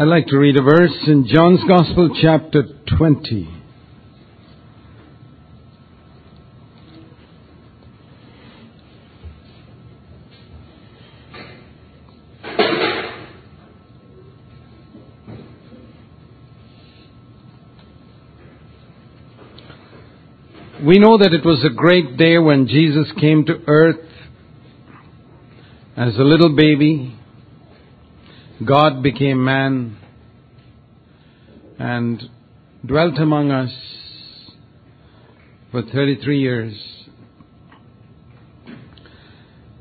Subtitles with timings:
[0.00, 2.62] I'd like to read a verse in John's Gospel, chapter
[2.96, 3.50] 20.
[20.82, 24.00] We know that it was a great day when Jesus came to earth
[25.94, 27.19] as a little baby.
[28.64, 29.96] God became man
[31.78, 32.22] and
[32.84, 33.72] dwelt among us
[35.70, 37.06] for 33 years.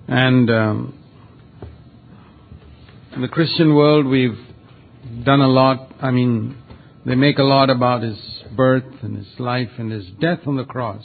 [0.07, 0.99] And um,
[3.13, 4.39] in the Christian world, we've
[5.25, 5.91] done a lot.
[6.01, 6.55] I mean,
[7.05, 8.17] they make a lot about his
[8.55, 11.03] birth and his life and his death on the cross.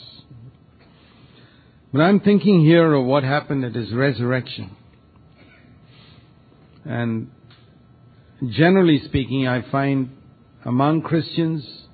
[1.91, 4.77] But I'm thinking here of what happened at his resurrection.
[6.85, 7.31] And
[8.51, 10.09] generally speaking, I find
[10.63, 11.85] among Christians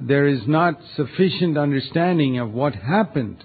[0.00, 3.42] there is not sufficient understanding of what happened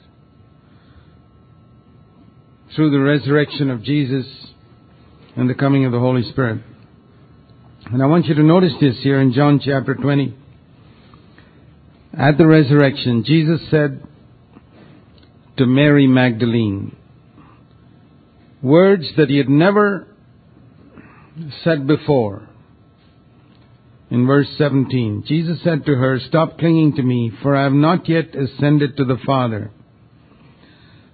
[2.76, 4.26] through the resurrection of Jesus
[5.36, 6.62] and the coming of the Holy Spirit.
[7.92, 10.36] And I want you to notice this here in John chapter 20.
[12.18, 14.04] At the resurrection, Jesus said
[15.58, 16.96] to Mary Magdalene
[18.62, 20.08] words that he had never
[21.64, 22.48] said before.
[24.10, 28.08] In verse 17, Jesus said to her, Stop clinging to me, for I have not
[28.08, 29.72] yet ascended to the Father.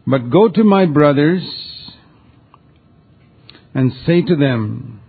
[0.05, 1.43] But go to my brothers
[3.73, 5.01] and say to them,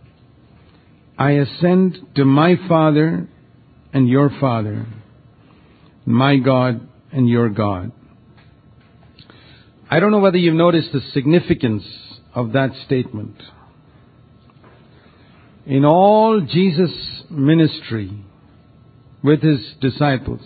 [1.19, 3.29] I ascend to my Father
[3.93, 4.87] and your Father,
[6.07, 7.93] my God and your God.
[9.91, 11.85] I don't know whether you've noticed the significance
[12.35, 13.35] of that statement.
[15.67, 18.11] In all Jesus' ministry
[19.23, 20.41] with his disciples,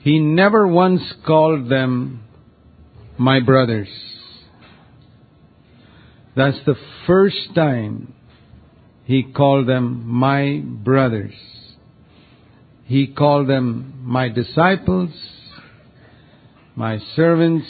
[0.00, 2.24] he never once called them
[3.16, 3.88] my brothers.
[6.36, 6.76] That's the
[7.06, 8.12] first time
[9.04, 11.34] he called them my brothers.
[12.84, 15.10] He called them my disciples,
[16.74, 17.66] my servants,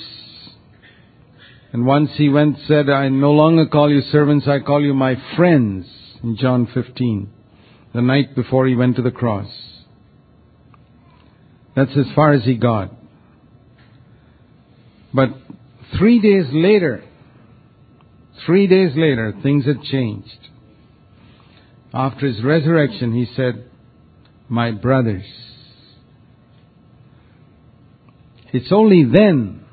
[1.75, 5.17] and once he went said, I no longer call you servants, I call you my
[5.35, 5.85] friends,
[6.23, 7.29] in John 15,
[7.93, 9.49] the night before he went to the cross.
[11.75, 12.93] That's as far as he got.
[15.13, 15.31] But
[15.99, 17.03] three days later,
[18.47, 20.49] three days later, things had changed.
[21.93, 23.69] After his resurrection, he said,
[24.49, 25.27] My brothers.
[28.53, 29.64] It's only then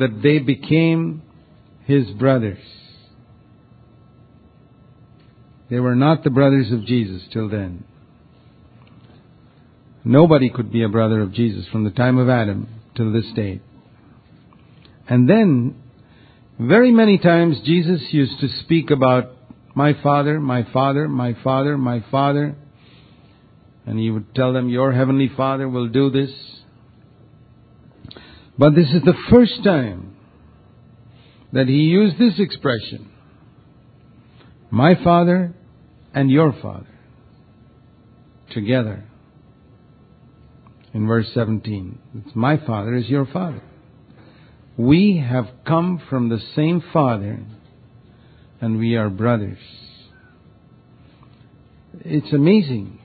[0.00, 1.22] that they became
[1.84, 2.58] his brothers.
[5.70, 7.84] They were not the brothers of Jesus till then.
[10.02, 13.60] Nobody could be a brother of Jesus from the time of Adam till this day.
[15.08, 15.76] And then,
[16.58, 19.32] very many times Jesus used to speak about
[19.74, 22.56] my father, my father, my father, my father.
[23.86, 26.30] And he would tell them, Your heavenly father will do this.
[28.60, 30.14] But this is the first time
[31.50, 33.10] that he used this expression
[34.70, 35.54] my father
[36.12, 36.98] and your father
[38.50, 39.04] together.
[40.92, 43.62] In verse 17, it's my father is your father.
[44.76, 47.42] We have come from the same father
[48.60, 49.56] and we are brothers.
[52.00, 52.99] It's amazing.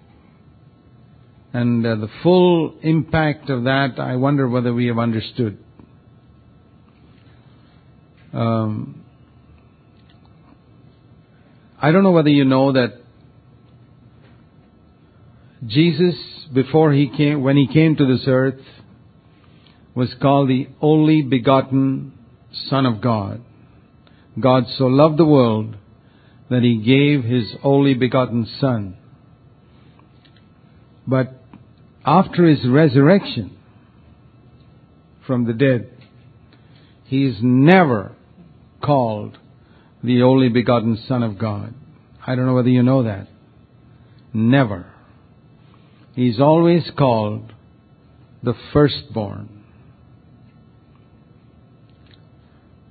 [1.56, 5.58] And uh, the full impact of that, I wonder whether we have understood.
[8.34, 9.06] Um,
[11.82, 13.00] I don't know whether you know that
[15.66, 16.16] Jesus,
[16.54, 18.60] before he came, when he came to this earth,
[19.96, 22.12] was called the only begotten
[22.70, 23.42] Son of God.
[24.38, 25.78] God so loved the world
[26.50, 28.98] that he gave his only begotten Son.
[31.08, 31.35] But
[32.06, 33.58] after his resurrection
[35.26, 35.92] from the dead,
[37.06, 38.16] he is never
[38.84, 39.38] called
[40.04, 41.74] the only begotten Son of God.
[42.26, 43.28] I don't know whether you know that.
[44.34, 44.92] Never.
[46.14, 47.52] He's always called
[48.44, 49.64] the firstborn.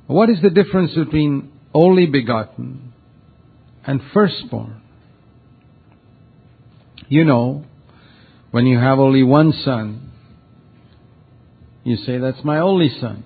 [0.07, 2.93] What is the difference between only begotten
[3.87, 4.83] and firstborn?
[7.09, 7.65] You know,
[8.55, 10.13] when you have only one son,
[11.83, 13.25] you say, That's my only son.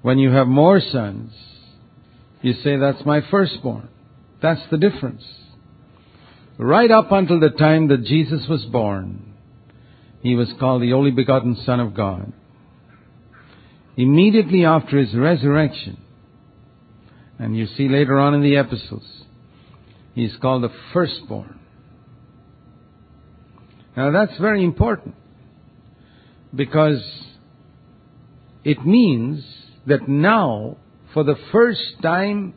[0.00, 1.32] When you have more sons,
[2.42, 3.88] You say, That's my firstborn.
[4.42, 5.22] That's the difference.
[6.58, 9.32] Right up until the time that Jesus was born,
[10.20, 12.32] he was called the only begotten Son of God.
[13.96, 15.98] Immediately after his resurrection,
[17.38, 19.06] and you see later on in the epistles,
[20.16, 21.60] he's called the firstborn.
[23.96, 25.14] Now that's very important
[26.54, 27.02] because
[28.64, 29.44] it means
[29.86, 30.76] that now,
[31.12, 32.54] for the first time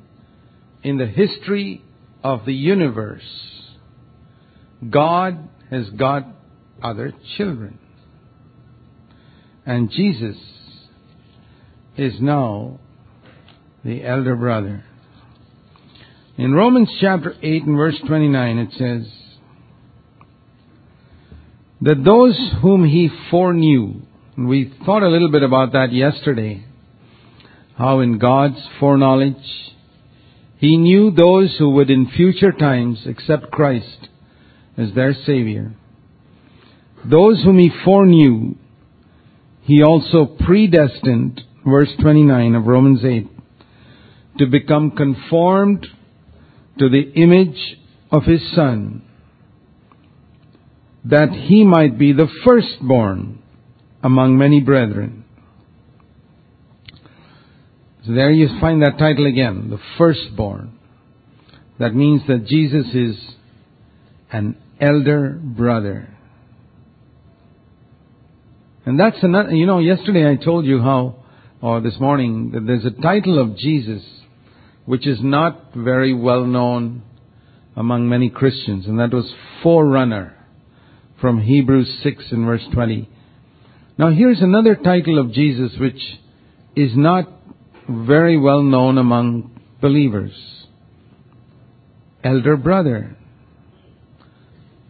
[0.84, 1.84] in the history
[2.24, 3.24] of the universe,
[4.90, 6.28] God has got
[6.82, 7.80] other children.
[9.66, 10.38] And Jesus
[11.98, 12.80] is now
[13.84, 14.84] the elder brother.
[16.38, 19.25] In Romans chapter 8 and verse 29 it says,
[21.86, 24.02] that those whom he foreknew,
[24.36, 26.66] we thought a little bit about that yesterday,
[27.78, 29.36] how in God's foreknowledge,
[30.58, 34.10] he knew those who would in future times accept Christ
[34.76, 35.76] as their Savior.
[37.06, 38.56] Those whom he foreknew,
[39.62, 43.28] he also predestined, verse 29 of Romans 8,
[44.40, 45.86] to become conformed
[46.80, 47.78] to the image
[48.12, 49.05] of his Son,
[51.06, 53.42] that he might be the firstborn
[54.04, 55.24] among many brethren.
[58.06, 60.78] So there you find that title again, the firstborn.
[61.80, 63.18] That means that Jesus is
[64.32, 66.10] an elder brother.
[68.86, 71.24] And that's another, you know, yesterday I told you how,
[71.62, 74.04] or this morning, that there's a title of Jesus
[74.86, 77.02] which is not very well known
[77.76, 80.35] among many Christians, and that was forerunner
[81.26, 83.10] from Hebrews 6 and verse 20.
[83.98, 86.00] Now here's another title of Jesus which
[86.76, 87.28] is not
[87.90, 90.34] very well known among believers.
[92.24, 93.18] Elder brother.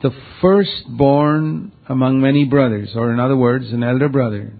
[0.01, 0.11] The
[0.41, 4.51] firstborn among many brothers, or in other words, an elder brother.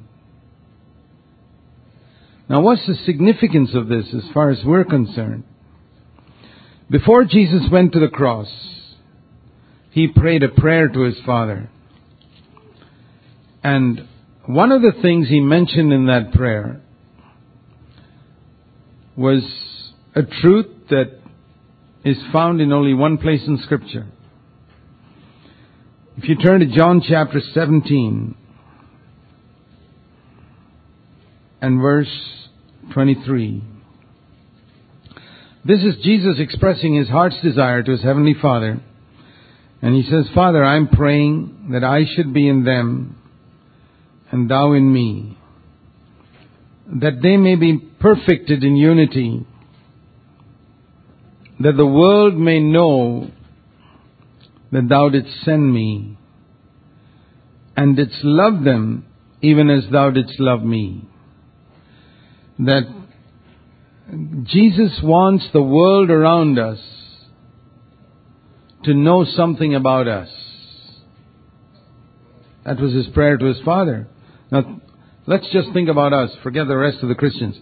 [2.48, 5.44] Now what's the significance of this as far as we're concerned?
[6.90, 8.48] Before Jesus went to the cross,
[9.96, 11.70] he prayed a prayer to his Father.
[13.64, 14.06] And
[14.46, 16.82] one of the things he mentioned in that prayer
[19.16, 19.42] was
[20.14, 21.18] a truth that
[22.04, 24.06] is found in only one place in Scripture.
[26.18, 28.36] If you turn to John chapter 17
[31.62, 32.50] and verse
[32.94, 33.64] 23,
[35.64, 38.82] this is Jesus expressing his heart's desire to his heavenly Father.
[39.86, 43.22] And he says, Father, I'm praying that I should be in them
[44.32, 45.38] and thou in me,
[46.88, 49.46] that they may be perfected in unity,
[51.60, 53.30] that the world may know
[54.72, 56.18] that thou didst send me,
[57.78, 59.06] and didst love them
[59.44, 61.08] even as thou didst love me.
[62.58, 62.88] That
[64.46, 66.80] Jesus wants the world around us
[68.86, 70.30] to know something about us.
[72.66, 74.08] That was his prayer to his Father.
[74.52, 74.82] Now,
[75.28, 76.32] let's just think about us.
[76.42, 77.56] Forget the rest of the Christians.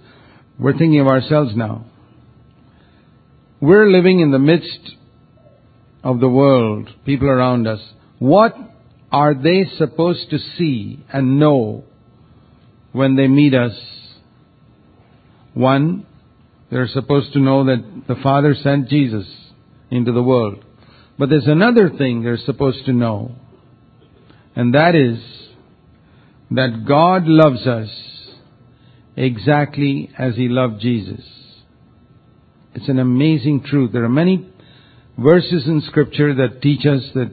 [0.58, 1.86] We're thinking of ourselves now.
[3.60, 4.96] We're living in the midst
[6.03, 7.80] of the world, people around us.
[8.20, 8.56] What
[9.12, 11.86] are they supposed to see and know
[12.92, 13.74] when they meet us?
[15.53, 16.06] One,
[16.70, 19.27] they're supposed to know that the Father sent Jesus
[19.92, 20.65] into the world.
[21.17, 23.36] But there's another thing they're supposed to know,
[24.55, 25.20] and that is
[26.51, 27.89] that God loves us
[29.15, 31.24] exactly as He loved Jesus.
[32.74, 33.91] It's an amazing truth.
[33.91, 34.48] There are many
[35.17, 37.32] verses in Scripture that teach us that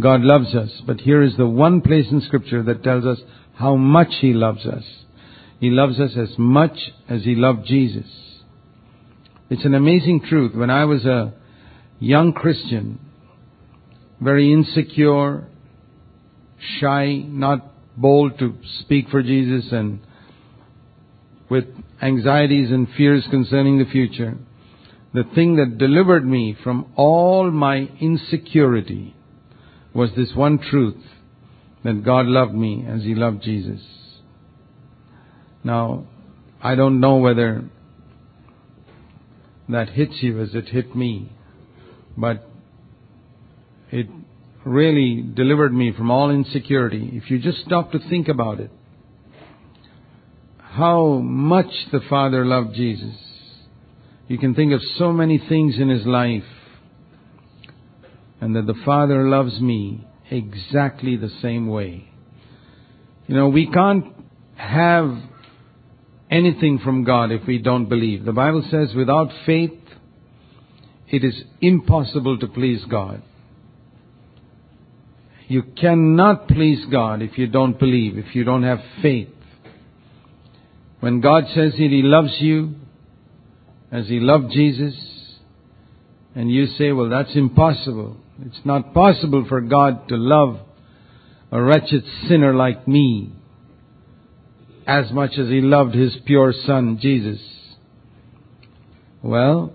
[0.00, 3.20] God loves us, but here is the one place in Scripture that tells us
[3.54, 4.84] how much He loves us.
[5.60, 6.76] He loves us as much
[7.08, 8.06] as He loved Jesus.
[9.50, 10.54] It's an amazing truth.
[10.54, 11.32] When I was a
[11.98, 12.98] young Christian,
[14.20, 15.46] very insecure,
[16.80, 20.00] shy, not bold to speak for Jesus, and
[21.48, 21.64] with
[22.02, 24.36] anxieties and fears concerning the future,
[25.12, 29.14] the thing that delivered me from all my insecurity
[29.94, 31.00] was this one truth
[31.84, 33.80] that God loved me as He loved Jesus.
[35.62, 36.06] Now,
[36.60, 37.64] I don't know whether
[39.68, 41.32] that hits you as it hit me,
[42.16, 42.48] but
[43.90, 44.08] it
[44.64, 47.10] really delivered me from all insecurity.
[47.12, 48.70] If you just stop to think about it,
[50.58, 53.14] how much the Father loved Jesus.
[54.26, 56.42] You can think of so many things in his life.
[58.40, 62.08] And that the Father loves me exactly the same way.
[63.26, 64.06] You know, we can't
[64.56, 65.16] have
[66.30, 68.24] anything from God if we don't believe.
[68.24, 69.72] The Bible says without faith,
[71.08, 73.22] it is impossible to please God.
[75.46, 79.28] You cannot please God if you don't believe, if you don't have faith.
[81.00, 82.76] When God says that He loves you
[83.92, 84.94] as He loved Jesus,
[86.34, 88.16] and you say, well, that's impossible.
[88.44, 90.58] It's not possible for God to love
[91.52, 93.32] a wretched sinner like me
[94.86, 97.40] as much as He loved His pure Son, Jesus.
[99.22, 99.72] Well,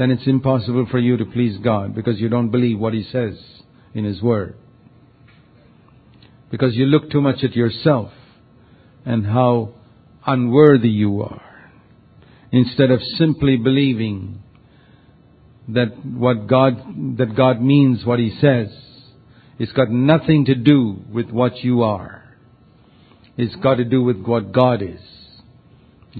[0.00, 3.38] then it's impossible for you to please God because you don't believe what He says
[3.92, 4.56] in His Word.
[6.50, 8.10] Because you look too much at yourself
[9.04, 9.74] and how
[10.26, 11.70] unworthy you are
[12.50, 14.42] instead of simply believing
[15.68, 16.78] that what God,
[17.18, 18.68] that God means what He says.
[19.58, 22.24] It's got nothing to do with what you are.
[23.36, 25.00] It's got to do with what God is.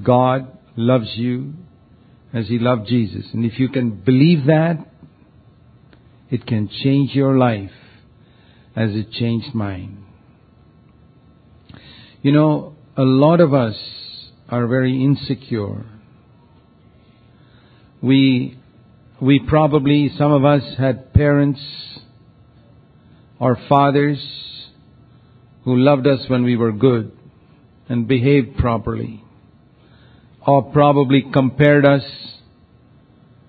[0.05, 1.55] God loves you
[2.33, 3.27] as He loved Jesus.
[3.33, 4.87] And if you can believe that,
[6.31, 7.73] it can change your life
[8.77, 10.05] as it changed mine.
[12.23, 13.77] You know, a lot of us
[14.49, 15.85] are very insecure.
[18.03, 18.59] We,
[19.21, 21.61] we probably, some of us had parents
[23.39, 24.21] or fathers
[25.65, 27.13] who loved us when we were good
[27.89, 29.25] and behaved properly
[30.47, 32.03] or probably compared us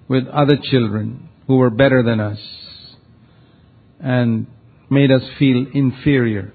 [0.08, 2.40] with other children who were better than us
[4.00, 4.48] and
[4.90, 6.54] made us feel inferior.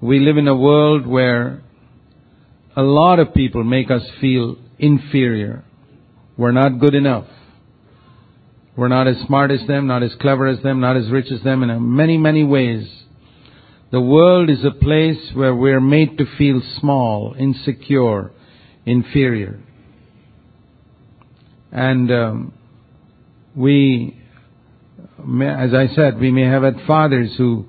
[0.00, 1.62] We live in a world where
[2.76, 5.64] a lot of people make us feel inferior.
[6.36, 7.26] We're not good enough.
[8.76, 11.42] We're not as smart as them, not as clever as them, not as rich as
[11.42, 12.88] them in many, many ways.
[13.90, 18.32] The world is a place where we're made to feel small, insecure,
[18.84, 19.58] inferior.
[21.70, 22.54] And um,
[23.56, 24.20] we,
[25.18, 27.66] as I said, we may have had fathers who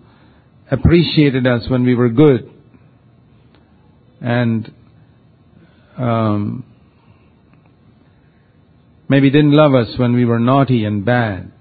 [0.69, 2.49] appreciated us when we were good.
[4.21, 4.73] And
[5.97, 6.65] um,
[9.07, 11.51] maybe didn't love us when we were naughty and bad.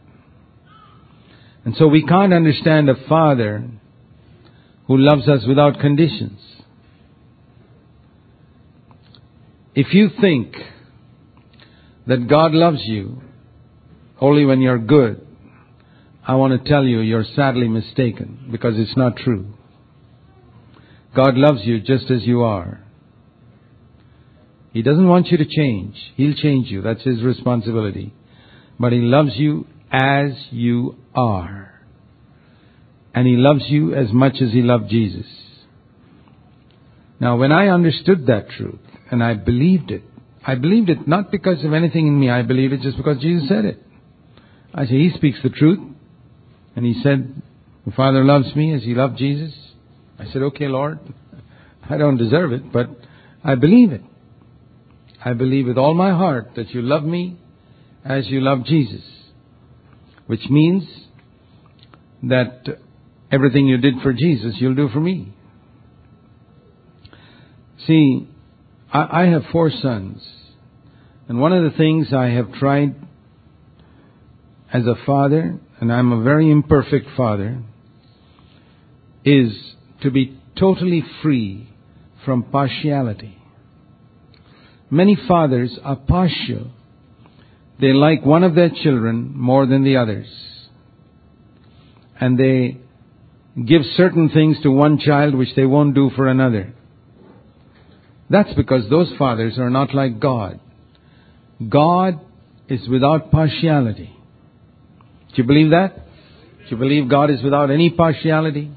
[1.64, 3.64] And so we can't understand a father
[4.86, 6.40] who loves us without conditions.
[9.74, 10.54] If you think
[12.06, 13.22] that God loves you
[14.20, 15.26] only when you're good,
[16.26, 19.54] I want to tell you you're sadly mistaken because it's not true.
[21.16, 22.80] God loves you just as you are.
[24.72, 25.96] He doesn't want you to change.
[26.16, 26.82] He'll change you.
[26.82, 28.14] That's His responsibility.
[28.78, 31.80] But He loves you as you are.
[33.14, 35.26] And He loves you as much as He loved Jesus.
[37.20, 38.80] Now, when I understood that truth,
[39.12, 40.02] and I believed it,
[40.44, 43.46] I believed it not because of anything in me, I believed it just because Jesus
[43.48, 43.80] said it.
[44.74, 45.78] I said, He speaks the truth.
[46.74, 47.42] And He said,
[47.84, 49.52] The Father loves me as He loved Jesus.
[50.18, 50.98] I said, Okay, Lord,
[51.88, 52.88] I don't deserve it, but
[53.44, 54.00] I believe it.
[55.22, 57.36] I believe with all my heart that you love me
[58.04, 59.02] as you love Jesus.
[60.26, 60.84] Which means
[62.22, 62.66] that
[63.30, 65.34] everything you did for Jesus, you'll do for me.
[67.86, 68.28] See,
[68.92, 70.22] I, I have four sons.
[71.28, 72.94] And one of the things I have tried
[74.72, 77.62] as a father, and I'm a very imperfect father,
[79.24, 79.52] is
[80.02, 81.68] to be totally free
[82.24, 83.38] from partiality.
[84.90, 86.70] Many fathers are partial.
[87.80, 90.26] They like one of their children more than the others.
[92.20, 92.78] And they
[93.66, 96.74] give certain things to one child which they won't do for another.
[98.32, 100.58] That's because those fathers are not like God.
[101.68, 102.18] God
[102.66, 104.10] is without partiality.
[105.28, 105.96] Do you believe that?
[105.96, 108.70] Do you believe God is without any partiality?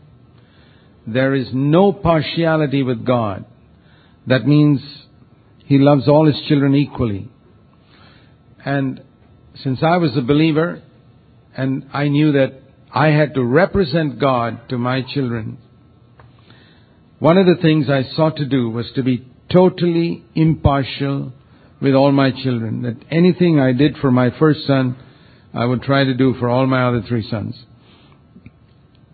[1.07, 3.45] There is no partiality with God.
[4.27, 4.81] That means
[5.63, 7.29] he loves all His children equally.
[8.65, 9.01] And
[9.63, 10.81] since I was a believer
[11.55, 12.62] and I knew that
[12.93, 15.59] I had to represent God to my children,
[17.19, 21.33] one of the things I sought to do was to be totally impartial
[21.81, 22.83] with all my children.
[22.83, 24.97] That anything I did for my first son,
[25.53, 27.55] I would try to do for all my other three sons.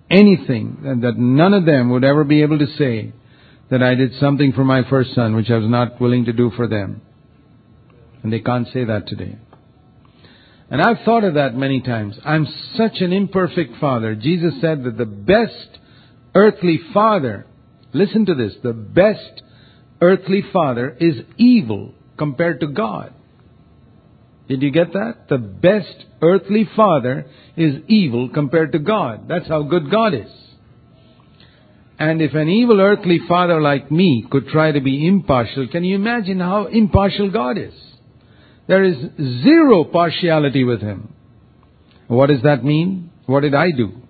[0.10, 3.14] Anything, and that none of them would ever be able to say
[3.70, 6.52] that I did something for my first son which I was not willing to do
[6.52, 7.02] for them.
[8.22, 9.38] And they can't say that today.
[10.70, 12.18] And I've thought of that many times.
[12.24, 14.16] I'm such an imperfect father.
[14.16, 15.80] Jesus said that the best
[16.34, 17.46] earthly father,
[17.94, 19.42] listen to this, the best
[20.02, 23.14] earthly father is evil compared to God.
[24.48, 25.28] Did you get that?
[25.30, 29.28] The best earthly father is evil compared to God.
[29.30, 30.30] That's how good God is.
[31.98, 35.96] And if an evil earthly father like me could try to be impartial, can you
[35.96, 37.74] imagine how impartial God is?
[38.68, 38.96] There is
[39.44, 41.14] zero partiality with him.
[42.08, 43.12] What does that mean?
[43.28, 44.02] What did I do?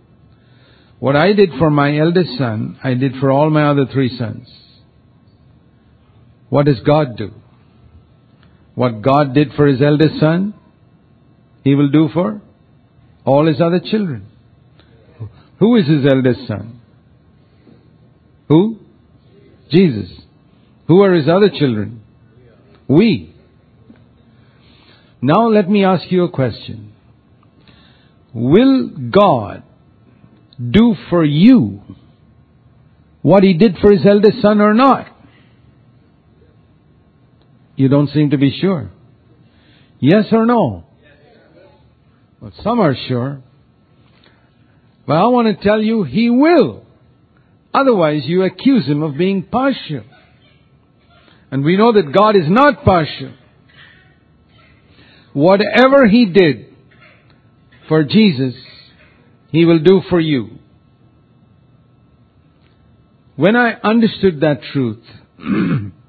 [1.00, 4.48] What I did for my eldest son, I did for all my other three sons.
[6.52, 7.32] What does God do?
[8.76, 10.54] What God did for his eldest son,
[11.64, 12.42] he will do for
[13.24, 14.28] all his other children.
[15.60, 16.82] Who is his eldest son?
[18.50, 18.80] Who?
[19.70, 20.12] Jesus.
[20.90, 22.02] Who are his other children?
[22.86, 23.34] We.
[25.22, 26.92] Now let me ask you a question.
[28.34, 29.64] Will God
[30.60, 31.80] do for you
[33.22, 35.11] what he did for his eldest son or not?
[37.82, 38.92] You don't seem to be sure.
[40.00, 40.84] Yes or no?
[42.40, 43.42] Well, some are sure.
[45.08, 46.86] But I want to tell you, he will.
[47.74, 50.04] Otherwise, you accuse him of being partial.
[51.50, 53.34] And we know that God is not partial.
[55.34, 56.76] Whatever He did
[57.90, 58.54] for Jesus,
[59.50, 60.60] He will do for you.
[63.36, 65.04] When I understood that truth,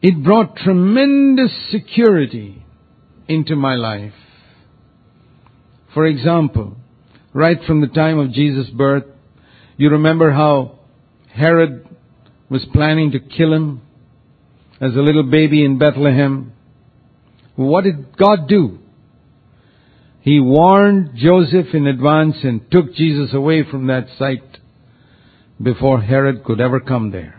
[0.00, 2.64] it brought tremendous security
[3.28, 4.12] into my life.
[5.94, 6.76] For example,
[7.32, 9.04] right from the time of Jesus' birth,
[9.76, 10.78] you remember how
[11.32, 11.88] Herod
[12.48, 13.82] was planning to kill him
[14.80, 16.52] as a little baby in Bethlehem.
[17.56, 18.78] What did God do?
[20.20, 24.58] He warned Joseph in advance and took Jesus away from that site
[25.60, 27.37] before Herod could ever come there.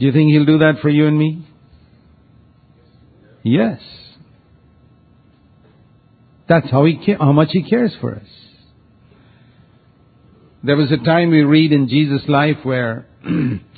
[0.00, 1.46] Do you think He'll do that for you and me?
[3.44, 3.80] Yes.
[6.48, 8.26] That's how he how much he cares for us.
[10.64, 13.06] There was a time we read in Jesus' life where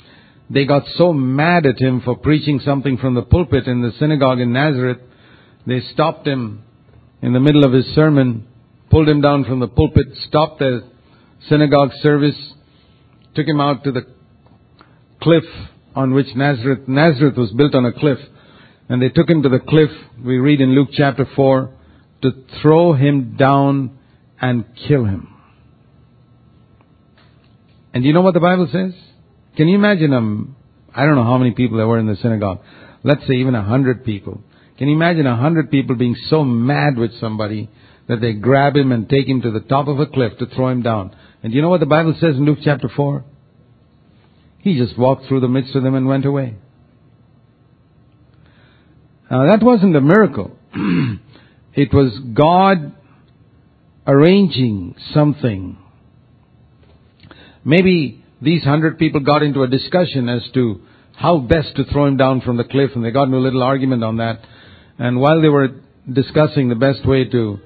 [0.53, 4.39] They got so mad at him for preaching something from the pulpit in the synagogue
[4.39, 4.99] in Nazareth,
[5.65, 6.63] they stopped him
[7.21, 8.45] in the middle of his sermon,
[8.91, 10.83] pulled him down from the pulpit, stopped the
[11.49, 12.35] synagogue service,
[13.33, 14.05] took him out to the
[15.21, 15.45] cliff
[15.95, 18.19] on which Nazareth, Nazareth was built on a cliff.
[18.89, 19.89] And they took him to the cliff,
[20.23, 21.71] we read in Luke chapter 4,
[22.23, 23.97] to throw him down
[24.41, 25.29] and kill him.
[27.93, 28.93] And you know what the Bible says?
[29.55, 30.55] Can you imagine um
[30.95, 32.59] I don't know how many people there were in the synagogue.
[33.03, 34.41] Let's say even a hundred people.
[34.77, 37.69] Can you imagine a hundred people being so mad with somebody
[38.07, 40.69] that they grab him and take him to the top of a cliff to throw
[40.69, 41.15] him down?
[41.41, 43.25] And you know what the Bible says in Luke chapter 4?
[44.63, 46.55] He just walked through the midst of them and went away.
[49.29, 50.57] Now that wasn't a miracle.
[51.73, 52.93] it was God
[54.07, 55.77] arranging something.
[57.65, 60.81] Maybe these hundred people got into a discussion as to
[61.17, 63.63] how best to throw him down from the cliff, and they got into a little
[63.63, 64.39] argument on that.
[64.97, 67.59] And while they were discussing the best way to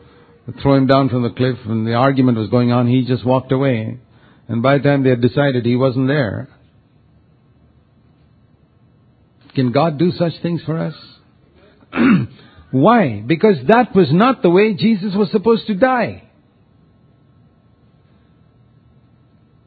[0.64, 3.52] throw him down from the cliff, and the argument was going on, he just walked
[3.52, 4.00] away.
[4.48, 6.50] And by the time they had decided he wasn't there,
[9.58, 10.94] can God do such things for us?
[12.72, 13.24] Why?
[13.26, 16.30] Because that was not the way Jesus was supposed to die.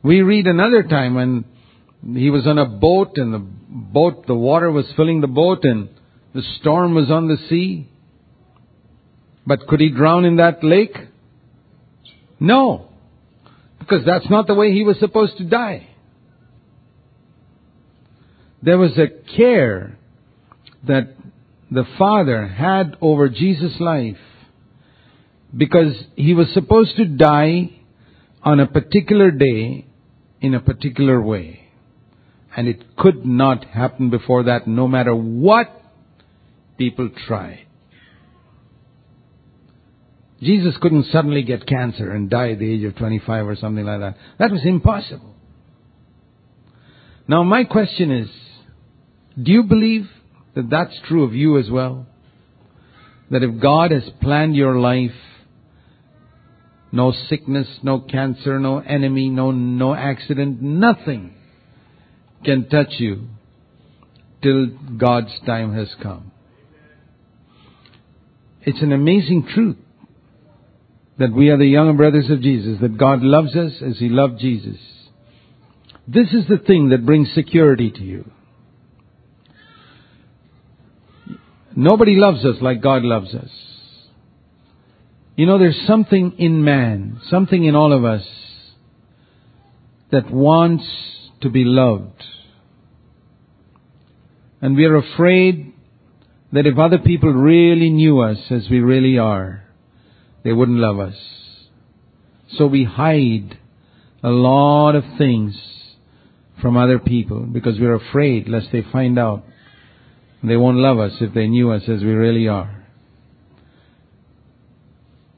[0.05, 1.45] We read another time when
[2.15, 5.89] he was on a boat and the boat, the water was filling the boat and
[6.37, 7.89] the storm was on the sea.
[9.45, 10.97] But could he drown in that lake?
[12.39, 12.91] No.
[13.81, 15.89] Because that's not the way he was supposed to die.
[18.63, 19.99] There was a care
[20.87, 21.15] that
[21.71, 24.19] the Father had over Jesus' life
[25.57, 27.71] because he was supposed to die
[28.43, 29.87] on a particular day
[30.41, 31.69] in a particular way.
[32.57, 35.69] And it could not happen before that no matter what
[36.77, 37.67] people tried.
[40.43, 44.01] Jesus couldn't suddenly get cancer and die at the age of 25 or something like
[44.01, 44.17] that.
[44.39, 45.35] That was impossible.
[47.29, 48.29] Now my question is,
[49.41, 50.09] do you believe
[50.55, 52.07] that that's true of you as well?
[53.31, 55.13] That if God has planned your life
[56.93, 61.35] no sickness, no cancer, no enemy, no, no accident, nothing
[62.45, 63.29] can touch you
[64.43, 64.67] till
[64.97, 66.33] God's time has come.
[68.63, 69.77] It's an amazing truth
[71.19, 74.41] that we are the younger brothers of Jesus, that God loves us as He loved
[74.41, 74.79] Jesus.
[76.09, 78.31] This is the thing that brings security to you.
[81.83, 83.49] Nobody loves us like God loves us.
[85.35, 88.23] You know, there's something in man, something in all of us
[90.13, 90.85] that wants
[91.41, 92.23] to be loved.
[94.61, 95.73] And we are afraid
[96.53, 99.65] that if other people really knew us as we really are,
[100.45, 101.17] they wouldn't love us.
[102.59, 103.57] So we hide
[104.23, 105.59] a lot of things
[106.61, 109.45] from other people because we're afraid lest they find out.
[110.43, 112.85] They won't love us if they knew us as we really are.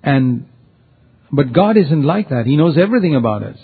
[0.03, 0.47] And,
[1.31, 2.47] but God isn't like that.
[2.47, 3.59] He knows everything about us.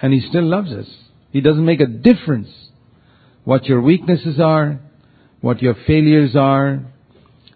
[0.00, 0.86] And He still loves us.
[1.32, 2.48] He doesn't make a difference
[3.44, 4.80] what your weaknesses are,
[5.40, 6.80] what your failures are,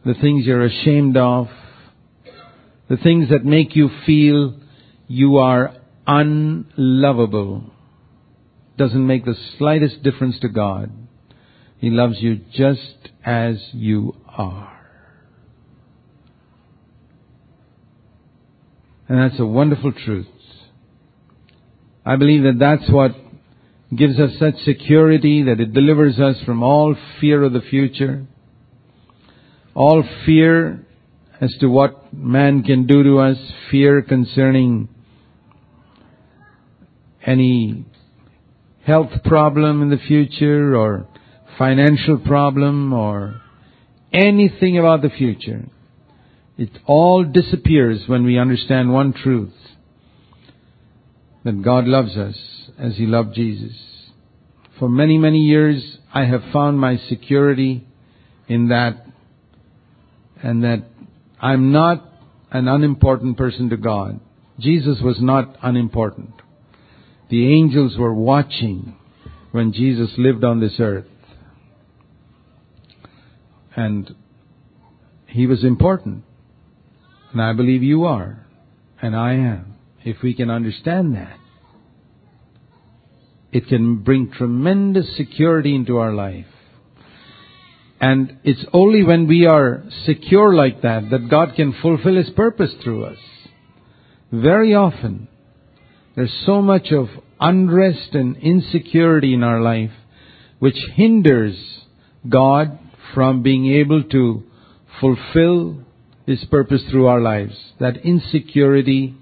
[0.04, 1.48] the things you're ashamed of,
[2.88, 4.54] the things that make you feel
[5.06, 5.74] you are
[6.06, 7.70] unlovable.
[8.76, 10.90] Doesn't make the slightest difference to God.
[11.78, 14.70] He loves you just as you are.
[19.08, 20.26] And that's a wonderful truth.
[22.06, 23.12] I believe that that's what
[23.94, 28.26] gives us such security that it delivers us from all fear of the future,
[29.74, 30.84] all fear
[31.40, 33.36] as to what man can do to us,
[33.70, 34.88] fear concerning
[37.26, 37.84] any
[38.84, 41.06] health problem in the future or
[41.58, 43.40] financial problem or
[44.12, 45.66] anything about the future.
[46.56, 49.54] It all disappears when we understand one truth
[51.44, 52.36] that God loves us
[52.78, 53.72] as He loved Jesus.
[54.78, 57.86] For many, many years, I have found my security
[58.48, 59.04] in that
[60.42, 60.84] and that
[61.40, 62.08] I'm not
[62.50, 64.20] an unimportant person to God.
[64.58, 66.34] Jesus was not unimportant.
[67.30, 68.96] The angels were watching
[69.50, 71.06] when Jesus lived on this earth.
[73.76, 74.14] And
[75.26, 76.24] He was important.
[77.32, 78.46] And I believe you are.
[79.02, 79.74] And I am.
[80.04, 81.38] If we can understand that,
[83.52, 86.46] it can bring tremendous security into our life.
[88.00, 92.74] And it's only when we are secure like that that God can fulfill His purpose
[92.82, 93.18] through us.
[94.30, 95.28] Very often,
[96.14, 97.06] there's so much of
[97.40, 99.92] unrest and insecurity in our life
[100.58, 101.56] which hinders
[102.28, 102.78] God
[103.12, 104.42] from being able to
[105.00, 105.78] fulfill
[106.26, 107.54] his purpose through our lives.
[107.80, 109.14] That insecurity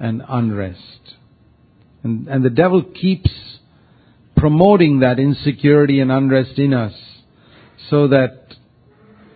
[0.00, 1.14] and unrest.
[2.02, 3.30] And, and the devil keeps
[4.36, 6.94] promoting that insecurity and unrest in us
[7.90, 8.56] so that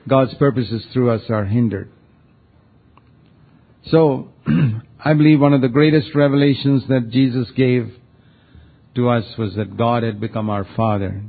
[0.08, 1.90] God's purposes through us are hindered.
[3.90, 4.30] So,
[5.04, 7.92] I believe one of the greatest revelations that Jesus gave
[8.96, 11.22] to us was that God had become our Father,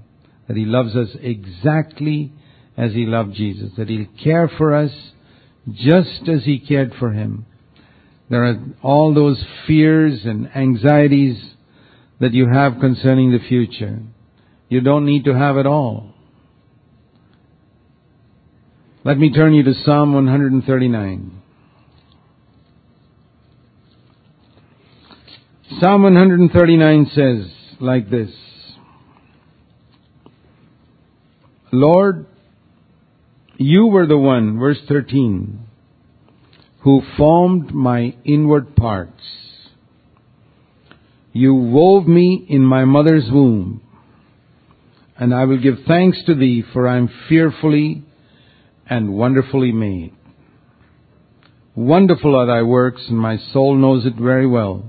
[0.48, 2.32] that He loves us exactly
[2.78, 4.92] as He loved Jesus, that He'll care for us
[5.72, 7.46] just as He cared for him.
[8.30, 11.42] There are all those fears and anxieties
[12.20, 14.00] that you have concerning the future.
[14.70, 16.14] You don't need to have it all.
[19.04, 21.42] Let me turn you to Psalm 139.
[25.80, 28.32] Psalm 139 says like this,
[31.72, 32.26] Lord,
[33.58, 35.60] you were the one, verse 13,
[36.82, 39.22] who formed my inward parts.
[41.34, 43.82] You wove me in my mother's womb,
[45.18, 48.04] and I will give thanks to thee, for I am fearfully
[48.90, 50.14] and wonderfully made.
[51.76, 54.86] Wonderful are thy works, and my soul knows it very well.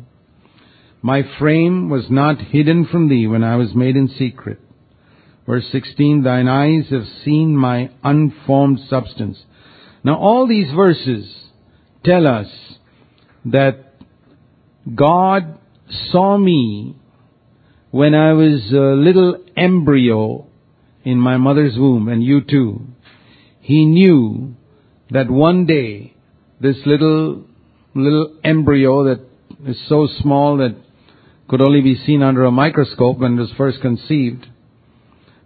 [1.02, 4.60] My frame was not hidden from thee when I was made in secret
[5.48, 9.42] Verse 16, thine eyes have seen my unformed substance.
[10.04, 11.26] Now all these verses
[12.04, 12.48] tell us
[13.46, 13.94] that
[14.94, 15.58] God
[16.12, 16.96] saw me
[17.90, 20.46] when I was a little embryo
[21.02, 22.82] in my mother's womb, and you too.
[23.60, 24.54] He knew
[25.10, 26.12] that one day
[26.60, 27.46] this little,
[27.94, 29.26] little embryo that
[29.66, 30.76] is so small that
[31.48, 34.46] could only be seen under a microscope when it was first conceived,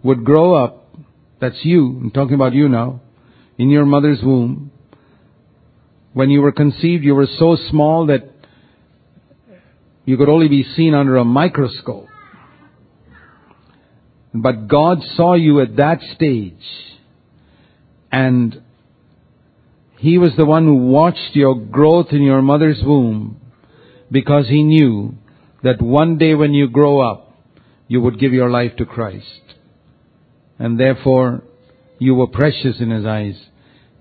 [0.03, 0.87] would grow up,
[1.39, 3.01] that's you, I'm talking about you now,
[3.57, 4.71] in your mother's womb.
[6.13, 8.29] When you were conceived, you were so small that
[10.05, 12.07] you could only be seen under a microscope.
[14.33, 16.53] But God saw you at that stage
[18.11, 18.61] and
[19.97, 23.39] He was the one who watched your growth in your mother's womb
[24.11, 25.15] because He knew
[25.63, 27.35] that one day when you grow up,
[27.87, 29.42] you would give your life to Christ.
[30.59, 31.43] And therefore,
[31.99, 33.39] you were precious in His eyes.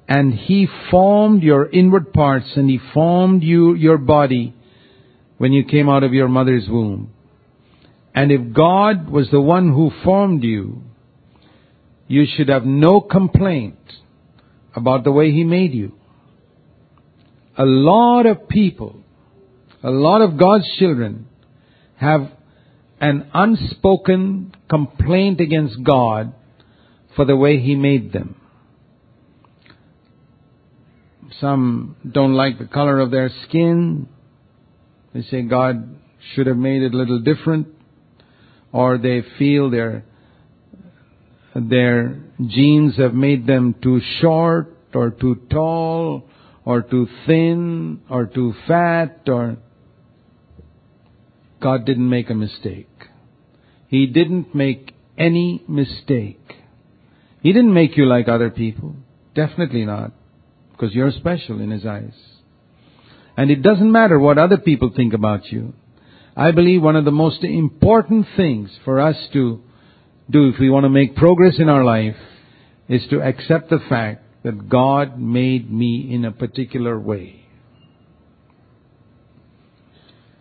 [0.09, 4.55] And He formed your inward parts and He formed you, your body
[5.39, 7.13] when you came out of your mother's womb.
[8.15, 10.83] And if God was the one who formed you,
[12.09, 13.79] you should have no complaint
[14.75, 15.93] about the way He made you.
[17.57, 19.01] A lot of people,
[19.83, 21.27] a lot of God's children
[21.97, 22.31] have
[23.01, 26.35] an unspoken complaint against God
[27.17, 28.37] for the way He made them.
[31.41, 34.09] Some don't like the color of their skin.
[35.15, 35.97] They say God
[36.35, 37.69] should have made it a little different.
[38.73, 40.05] Or they feel their,
[41.55, 46.25] their genes have made them too short or too tall
[46.65, 49.57] or too thin or too fat or
[51.61, 52.89] God didn't make a mistake.
[53.89, 56.62] He didn't make any mistake.
[57.43, 58.95] He didn't make you like other people.
[59.35, 60.13] Definitely not.
[60.71, 62.15] Because you're special in His eyes.
[63.37, 65.75] And it doesn't matter what other people think about you.
[66.37, 69.63] I believe one of the most important things for us to
[70.31, 72.17] do if we want to make progress in our life
[72.89, 77.45] is to accept the fact that God made me in a particular way.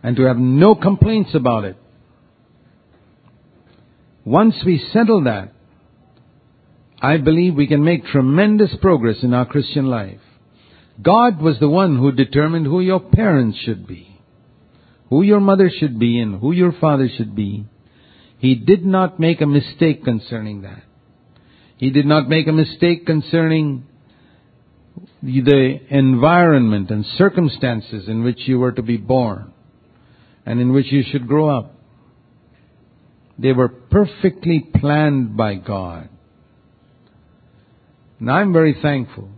[0.02, 1.76] And to have no complaints about it.
[4.24, 5.52] Once we settle that,
[7.02, 10.20] I believe we can make tremendous progress in our Christian life.
[11.02, 14.20] God was the one who determined who your parents should be,
[15.10, 17.66] who your mother should be, and who your father should be.
[18.38, 20.84] He did not make a mistake concerning that.
[21.76, 23.84] He did not make a mistake concerning
[25.22, 29.52] the environment and circumstances in which you were to be born
[30.46, 31.74] and in which you should grow up.
[33.38, 36.08] They were perfectly planned by God.
[38.22, 39.28] And I'm very thankful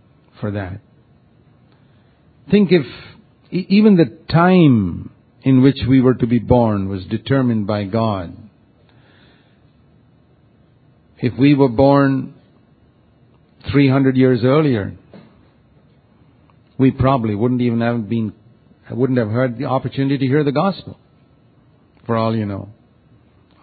[0.43, 0.79] for that.
[2.51, 2.85] Think if
[3.51, 8.37] even the time in which we were to be born was determined by God.
[11.17, 12.35] If we were born
[13.73, 14.93] 300 years earlier,
[16.77, 18.35] we probably wouldn't even have been,
[18.91, 20.99] I wouldn't have heard the opportunity to hear the gospel.
[22.05, 22.69] For all you know.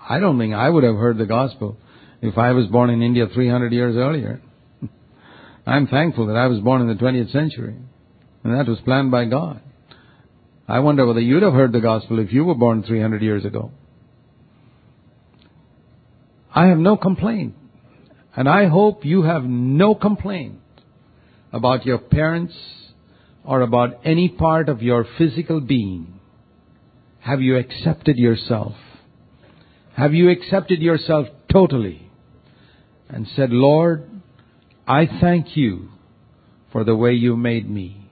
[0.10, 1.78] I don't think I would have heard the gospel
[2.24, 4.42] if I was born in India 300 years earlier.
[5.66, 7.76] I'm thankful that I was born in the 20th century.
[8.44, 9.62] And that was planned by God.
[10.68, 13.72] I wonder whether you'd have heard the gospel if you were born 300 years ago.
[16.54, 17.56] I have no complaint.
[18.36, 20.60] And I hope you have no complaint
[21.52, 22.54] about your parents
[23.44, 26.20] or about any part of your physical being.
[27.20, 28.74] Have you accepted yourself?
[29.96, 32.10] Have you accepted yourself totally
[33.10, 34.11] and said, Lord,
[34.92, 35.88] I thank you
[36.74, 38.10] for the way you made me.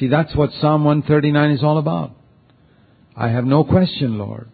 [0.00, 2.10] See, that's what Psalm 139 is all about.
[3.16, 4.48] I have no question, Lord.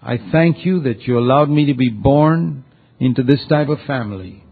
[0.00, 2.62] I thank you that you allowed me to be born
[3.00, 4.44] into this type of family.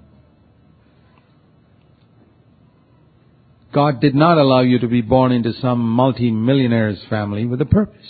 [3.73, 8.07] God did not allow you to be born into some multi-millionaire's family with a purpose.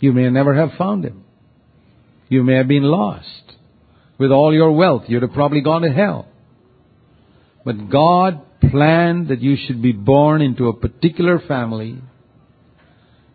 [0.00, 1.22] You may never have found him.
[2.28, 3.43] You may have been lost.
[4.24, 6.26] With all your wealth, you'd have probably gone to hell.
[7.62, 11.98] But God planned that you should be born into a particular family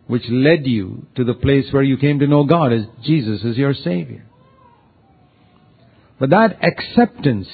[0.08, 3.56] which led you to the place where you came to know God as Jesus as
[3.56, 4.26] your Savior.
[6.18, 7.46] But that acceptance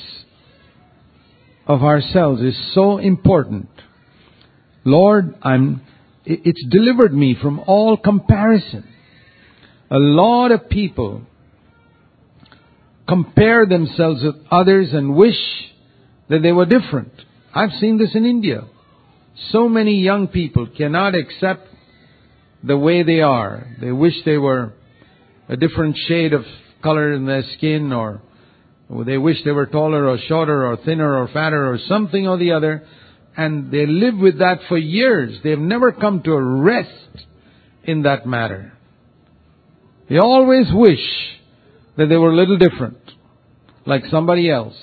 [1.67, 3.69] of ourselves is so important.
[4.83, 5.83] Lord, I'm,
[6.25, 8.89] it's delivered me from all comparison.
[9.91, 11.27] A lot of people
[13.09, 15.39] compare themselves with others and wish
[16.29, 17.13] that they were different.
[17.55, 18.65] I've seen this in India.
[19.51, 21.69] So many young people cannot accept
[22.63, 23.77] the way they are.
[23.81, 24.73] They wish they were
[25.49, 26.45] a different shade of
[26.83, 28.21] color in their skin or
[28.89, 32.53] they wish they were taller or shorter or thinner or fatter or something or the
[32.53, 32.85] other.
[33.37, 35.39] And they live with that for years.
[35.43, 37.27] They've never come to a rest
[37.85, 38.73] in that matter.
[40.09, 41.01] They always wish
[41.97, 42.99] that they were a little different,
[43.87, 44.77] like somebody else,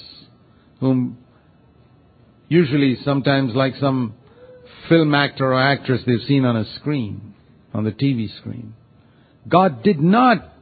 [0.79, 1.17] whom
[2.47, 4.15] usually sometimes like some
[4.89, 7.33] film actor or actress they've seen on a screen,
[7.73, 8.73] on the TV screen.
[9.47, 10.53] God did not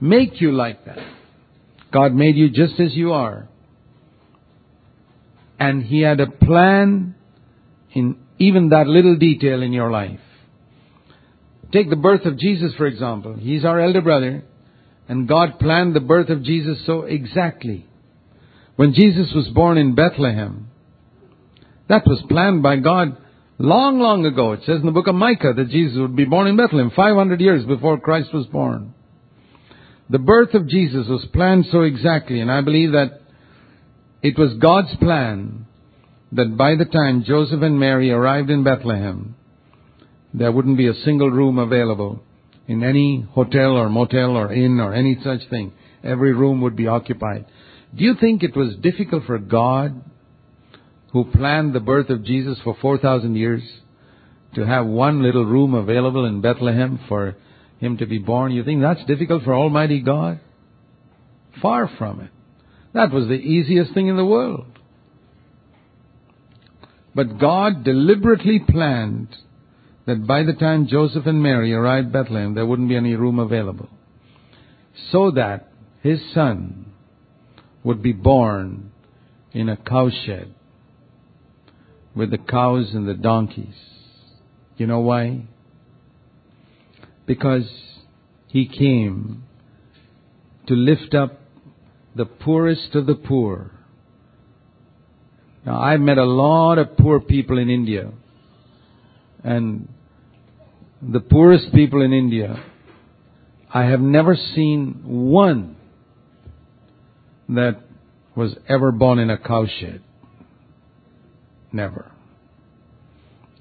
[0.00, 0.98] make you like that.
[1.92, 3.48] God made you just as you are.
[5.58, 7.14] And He had a plan
[7.92, 10.20] in even that little detail in your life.
[11.72, 13.34] Take the birth of Jesus, for example.
[13.34, 14.44] He's our elder brother,
[15.08, 17.86] and God planned the birth of Jesus so exactly.
[18.76, 20.68] When Jesus was born in Bethlehem,
[21.88, 23.16] that was planned by God
[23.58, 24.52] long, long ago.
[24.52, 27.40] It says in the book of Micah that Jesus would be born in Bethlehem 500
[27.40, 28.94] years before Christ was born.
[30.10, 33.20] The birth of Jesus was planned so exactly, and I believe that
[34.22, 35.66] it was God's plan
[36.32, 39.36] that by the time Joseph and Mary arrived in Bethlehem,
[40.34, 42.22] there wouldn't be a single room available
[42.68, 45.72] in any hotel or motel or inn or any such thing.
[46.02, 47.46] Every room would be occupied.
[47.94, 50.02] Do you think it was difficult for God,
[51.12, 53.62] who planned the birth of Jesus for 4,000 years,
[54.54, 57.36] to have one little room available in Bethlehem for
[57.78, 58.52] him to be born.
[58.52, 60.40] You think that's difficult for Almighty God?
[61.60, 62.30] Far from it.
[62.94, 64.66] That was the easiest thing in the world.
[67.14, 69.28] But God deliberately planned
[70.06, 73.88] that by the time Joseph and Mary arrived Bethlehem, there wouldn't be any room available.
[75.10, 75.70] So that
[76.02, 76.92] his son
[77.84, 78.92] would be born
[79.52, 80.48] in a cowshed
[82.14, 83.74] with the cows and the donkeys.
[84.76, 85.46] You know why?
[87.26, 87.68] because
[88.48, 89.42] he came
[90.68, 91.40] to lift up
[92.14, 93.72] the poorest of the poor.
[95.64, 98.12] Now, I've met a lot of poor people in India,
[99.42, 99.88] and
[101.02, 102.62] the poorest people in India,
[103.72, 105.76] I have never seen one
[107.48, 107.80] that
[108.34, 110.00] was ever born in a cowshed.
[111.72, 112.10] Never.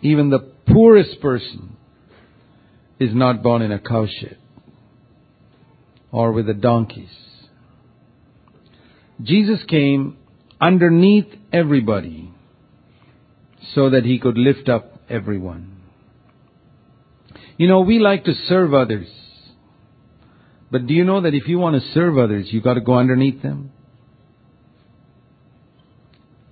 [0.02, 1.76] Even the poorest person
[3.00, 4.38] is not born in a cowshed
[6.12, 7.10] or with the donkeys.
[9.22, 10.18] Jesus came
[10.62, 12.32] underneath everybody
[13.74, 15.75] so that he could lift up everyone.
[17.58, 19.08] You know, we like to serve others.
[20.72, 23.42] But do you know that if you want to serve others, you've gotta go underneath
[23.42, 23.72] them?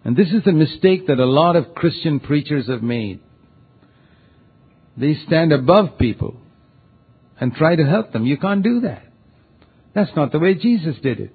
[0.05, 3.21] And this is the mistake that a lot of Christian preachers have made.
[4.95, 6.37] They stand above people
[7.39, 8.25] and try to help them.
[8.25, 9.03] You can't do that.
[9.95, 11.33] That's not the way Jesus did it.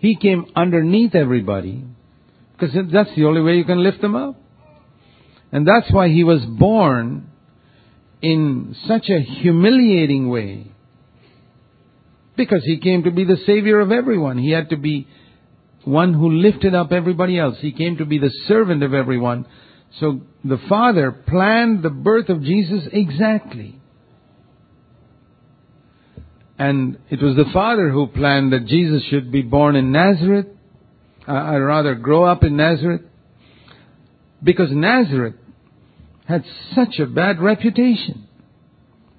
[0.00, 1.84] He came underneath everybody
[2.52, 4.36] because that's the only way you can lift them up.
[5.52, 7.30] And that's why he was born
[8.22, 10.72] in such a humiliating way.
[12.36, 14.38] Because he came to be the savior of everyone.
[14.38, 15.06] He had to be
[15.84, 17.56] one who lifted up everybody else.
[17.60, 19.46] He came to be the servant of everyone
[20.00, 23.78] so the Father planned the birth of Jesus exactly.
[26.58, 30.46] And it was the Father who planned that Jesus should be born in Nazareth,
[31.28, 33.02] uh, or rather grow up in Nazareth,
[34.42, 35.34] because Nazareth
[36.26, 38.28] had such a bad reputation.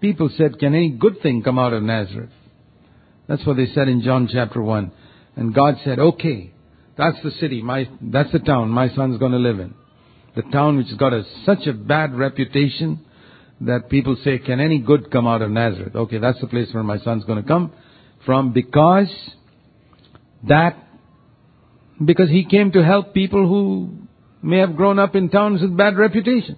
[0.01, 2.31] People said, can any good thing come out of Nazareth?
[3.27, 4.91] That's what they said in John chapter 1.
[5.35, 6.51] And God said, okay,
[6.97, 9.73] that's the city, my, that's the town my son's gonna live in
[10.35, 13.05] the town which has got a, such a bad reputation
[13.61, 15.95] that people say, can any good come out of Nazareth?
[15.95, 17.71] Okay, that's the place where my son's going to come
[18.25, 19.11] from because
[20.47, 20.75] that,
[22.03, 24.07] because he came to help people who
[24.41, 26.57] may have grown up in towns with bad reputation.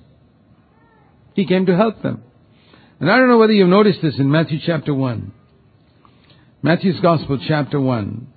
[1.36, 2.24] He came to help them.
[3.00, 5.34] And I don't know whether you've noticed this in Matthew chapter 1.
[6.64, 8.28] Matthew's Gospel chapter 1.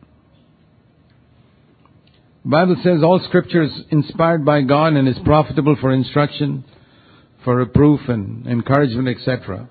[2.43, 6.65] The Bible says all scripture is inspired by God and is profitable for instruction,
[7.45, 9.69] for reproof and encouragement, etc.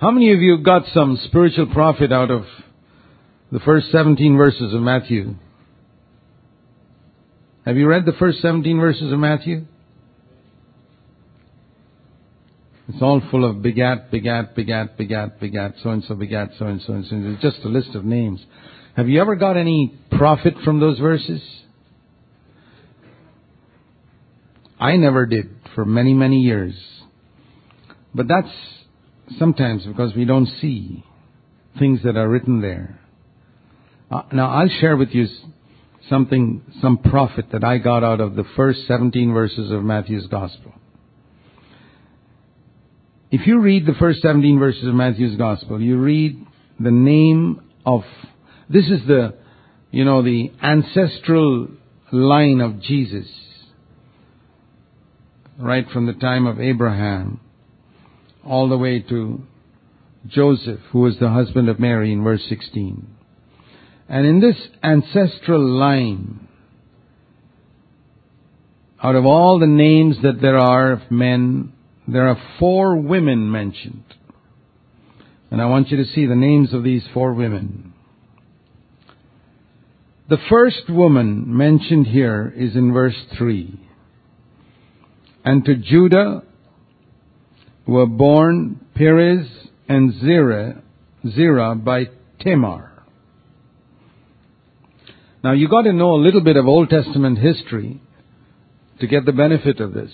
[0.00, 2.46] How many of you got some spiritual profit out of
[3.52, 5.34] the first 17 verses of Matthew?
[7.66, 9.66] Have you read the first 17 verses of Matthew?
[12.92, 16.82] It's all full of begat, begat, begat, begat, begat, so and so begat, so and
[16.82, 17.14] so and so.
[17.14, 18.44] It's just a list of names.
[18.96, 21.40] Have you ever got any profit from those verses?
[24.80, 26.74] I never did for many, many years.
[28.12, 28.50] But that's
[29.38, 31.04] sometimes because we don't see
[31.78, 32.98] things that are written there.
[34.10, 35.28] Uh, now I'll share with you
[36.08, 40.74] something, some profit that I got out of the first 17 verses of Matthew's Gospel.
[43.30, 46.44] If you read the first 17 verses of Matthew's Gospel, you read
[46.80, 48.02] the name of
[48.68, 49.34] this is the,
[49.90, 51.68] you know, the ancestral
[52.12, 53.26] line of Jesus.
[55.58, 57.40] Right from the time of Abraham
[58.44, 59.42] all the way to
[60.26, 63.06] Joseph, who was the husband of Mary in verse 16.
[64.08, 66.48] And in this ancestral line,
[69.02, 71.72] out of all the names that there are of men,
[72.12, 74.04] there are four women mentioned.
[75.50, 77.92] And I want you to see the names of these four women.
[80.28, 83.80] The first woman mentioned here is in verse 3.
[85.44, 86.42] And to Judah
[87.86, 89.48] were born Perez
[89.88, 90.82] and Zerah,
[91.28, 93.02] Zerah by Tamar.
[95.42, 98.00] Now you got to know a little bit of Old Testament history
[99.00, 100.12] to get the benefit of this.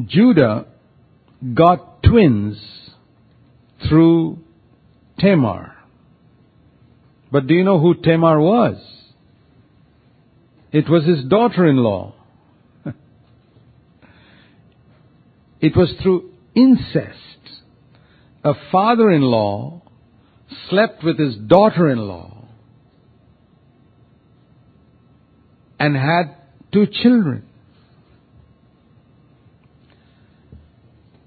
[0.00, 0.66] Judah
[1.54, 2.58] got twins
[3.88, 4.38] through
[5.18, 5.76] Tamar.
[7.30, 8.76] But do you know who Tamar was?
[10.70, 12.14] It was his daughter-in-law.
[15.60, 17.18] it was through incest.
[18.44, 19.82] A father-in-law
[20.68, 22.48] slept with his daughter-in-law
[25.78, 26.36] and had
[26.72, 27.44] two children.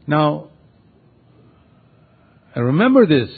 [0.07, 0.49] Now,
[2.55, 3.29] I remember this,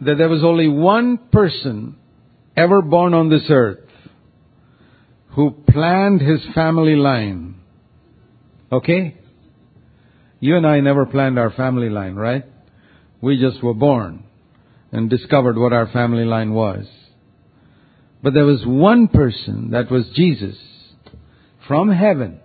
[0.00, 1.96] that there was only one person
[2.56, 3.78] ever born on this earth
[5.30, 7.56] who planned his family line.
[8.72, 9.16] Okay?
[10.40, 12.44] You and I never planned our family line, right?
[13.20, 14.24] We just were born
[14.90, 16.86] and discovered what our family line was.
[18.22, 20.56] But there was one person, that was Jesus,
[21.66, 22.40] from heaven.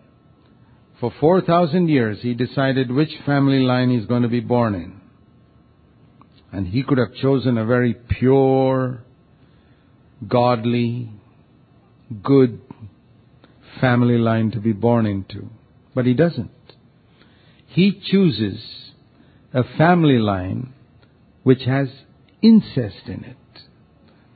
[1.04, 5.02] For 4,000 years, he decided which family line he's going to be born in.
[6.50, 9.04] And he could have chosen a very pure,
[10.26, 11.10] godly,
[12.24, 12.62] good
[13.82, 15.50] family line to be born into.
[15.94, 16.52] But he doesn't.
[17.68, 18.64] He chooses
[19.54, 20.72] a family line
[21.44, 21.90] which has
[22.42, 23.62] incest in it.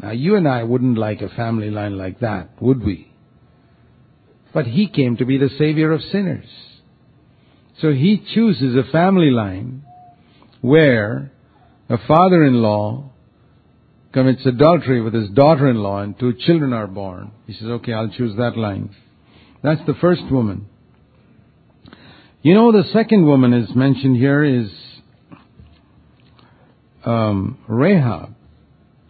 [0.02, 3.14] Now you and I wouldn't like a family line like that, would we?
[4.58, 6.48] But he came to be the savior of sinners.
[7.80, 9.84] So he chooses a family line
[10.62, 11.32] where
[11.88, 13.08] a father-in-law
[14.14, 17.34] commits adultery with his daughter-in-law and two children are born.
[17.46, 18.96] He says, okay, I'll choose that line.
[19.62, 20.66] That's the first woman.
[22.42, 24.72] You know, the second woman is mentioned here is
[27.06, 28.34] um, Rahab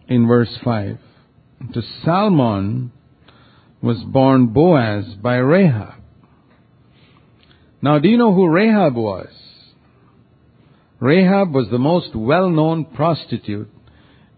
[0.09, 0.97] in verse 5.
[1.73, 2.91] To Salmon
[3.87, 5.93] was born Boaz by Rahab.
[7.81, 9.29] Now, do you know who Rahab was?
[10.99, 13.69] Rahab was the most well-known prostitute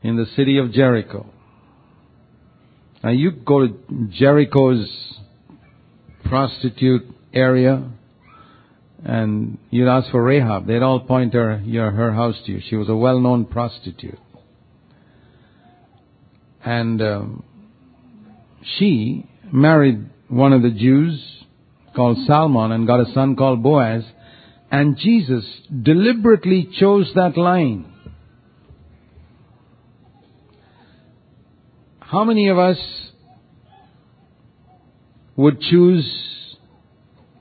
[0.03, 1.25] in the city of Jericho.
[3.03, 3.79] Now you go to
[4.11, 5.17] Jericho's
[6.25, 7.89] prostitute area
[9.03, 10.67] and you'd ask for Rahab.
[10.67, 12.61] They'd all point her, her house to you.
[12.69, 14.19] She was a well-known prostitute.
[16.63, 17.43] And um,
[18.77, 21.23] she married one of the Jews
[21.95, 24.03] called Salmon and got a son called Boaz.
[24.71, 25.45] And Jesus
[25.83, 27.91] deliberately chose that line.
[31.99, 32.77] How many of us
[35.35, 36.47] would choose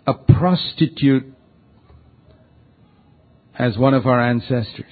[0.06, 1.34] a prostitute
[3.59, 4.84] as one of our ancestors?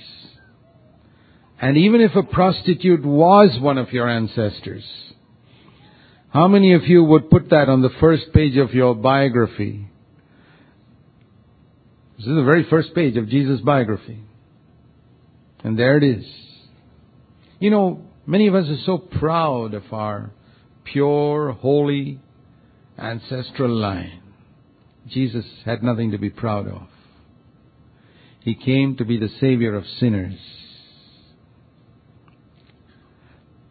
[1.61, 4.85] And even if a prostitute was one of your ancestors,
[6.31, 9.89] how many of you would put that on the first page of your biography?
[12.19, 14.21] This is the very first page of Jesus' biography.
[15.63, 16.25] And there it is.
[17.59, 20.31] You know, many of us are so proud of our
[20.85, 22.21] pure, holy,
[22.99, 24.23] ancestral line.
[25.09, 26.83] Jesus had nothing to be proud of.
[28.41, 30.39] He came to be the Savior of sinners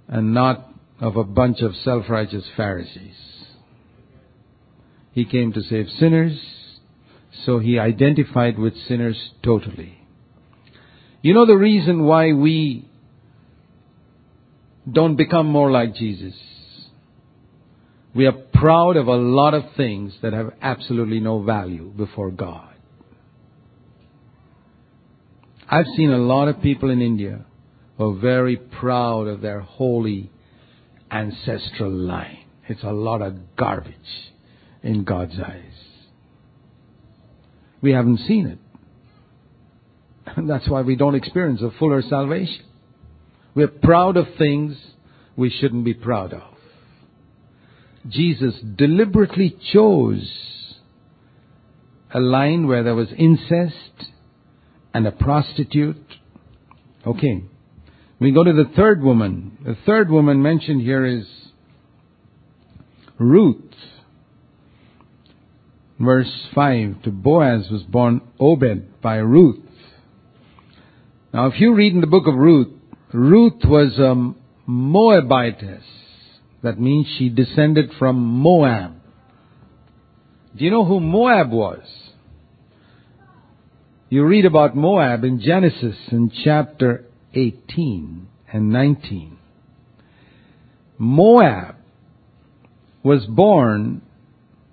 [0.08, 0.70] and not
[1.00, 3.16] of a bunch of self-righteous Pharisees.
[5.12, 6.40] He came to save sinners,
[7.46, 10.00] so he identified with sinners totally.
[11.22, 12.88] You know the reason why we
[14.90, 16.36] don't become more like Jesus?
[18.14, 22.74] We are proud of a lot of things that have absolutely no value before God.
[25.68, 27.46] I've seen a lot of people in India
[27.98, 30.30] who are very proud of their holy
[31.12, 32.46] ancestral line.
[32.68, 33.94] It's a lot of garbage
[34.82, 35.74] in God's eyes.
[37.82, 38.60] We haven't seen it.
[40.36, 42.66] And that's why we don't experience a fuller salvation.
[43.54, 44.76] We're proud of things
[45.36, 46.42] we shouldn't be proud of.
[48.10, 50.32] Jesus deliberately chose
[52.14, 54.12] a line where there was incest
[54.94, 55.98] and a prostitute.
[57.06, 57.44] Okay.
[58.20, 59.58] We go to the third woman.
[59.66, 61.26] The third woman mentioned here is
[63.20, 63.62] Ruth.
[66.00, 69.60] Verse 5 To Boaz was born Obed by Ruth.
[71.34, 72.70] Now, if you read in the book of Ruth,
[73.14, 74.34] Ruth was a
[74.70, 75.84] Moabitess.
[76.64, 78.94] That means she descended from Moab.
[80.56, 81.84] Do you know who Moab was?
[84.10, 87.06] You read about Moab in Genesis in chapter
[87.36, 89.38] 18 and 19.
[90.98, 91.76] Moab
[93.04, 94.02] was born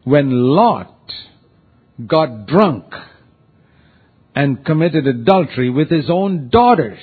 [0.04, 1.12] when Lot
[2.06, 2.84] got drunk
[4.34, 7.00] and committed adultery with his own daughters.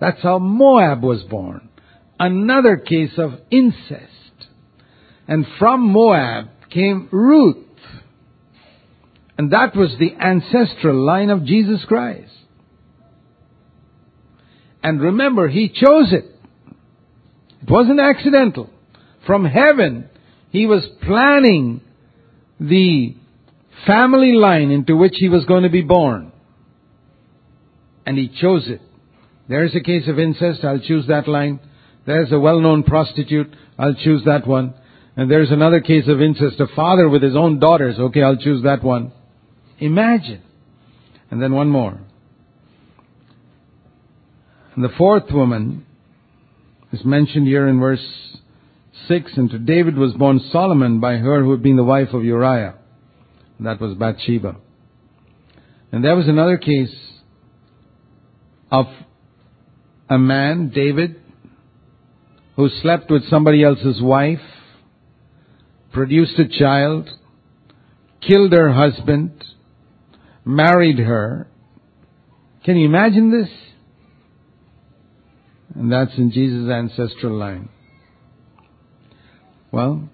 [0.00, 1.68] That's how Moab was born.
[2.20, 4.04] Another case of incest.
[5.26, 7.64] And from Moab came Ruth.
[9.36, 12.27] And that was the ancestral line of Jesus Christ.
[14.82, 16.24] And remember, He chose it.
[17.62, 18.70] It wasn't accidental.
[19.26, 20.08] From heaven,
[20.50, 21.80] He was planning
[22.60, 23.14] the
[23.86, 26.32] family line into which He was going to be born.
[28.06, 28.80] And He chose it.
[29.48, 31.60] There's a case of incest, I'll choose that line.
[32.06, 34.74] There's a well-known prostitute, I'll choose that one.
[35.16, 38.62] And there's another case of incest, a father with his own daughters, okay, I'll choose
[38.62, 39.12] that one.
[39.78, 40.42] Imagine.
[41.30, 41.98] And then one more.
[44.78, 45.84] And the fourth woman
[46.92, 48.38] is mentioned here in verse
[49.08, 49.32] 6.
[49.36, 52.76] And to David was born Solomon by her who had been the wife of Uriah.
[53.58, 54.54] That was Bathsheba.
[55.90, 56.94] And there was another case
[58.70, 58.86] of
[60.08, 61.22] a man, David,
[62.54, 64.38] who slept with somebody else's wife,
[65.92, 67.10] produced a child,
[68.20, 69.44] killed her husband,
[70.44, 71.48] married her.
[72.64, 73.50] Can you imagine this?
[75.78, 77.68] And that's in Jesus' ancestral line.
[79.70, 80.08] Well,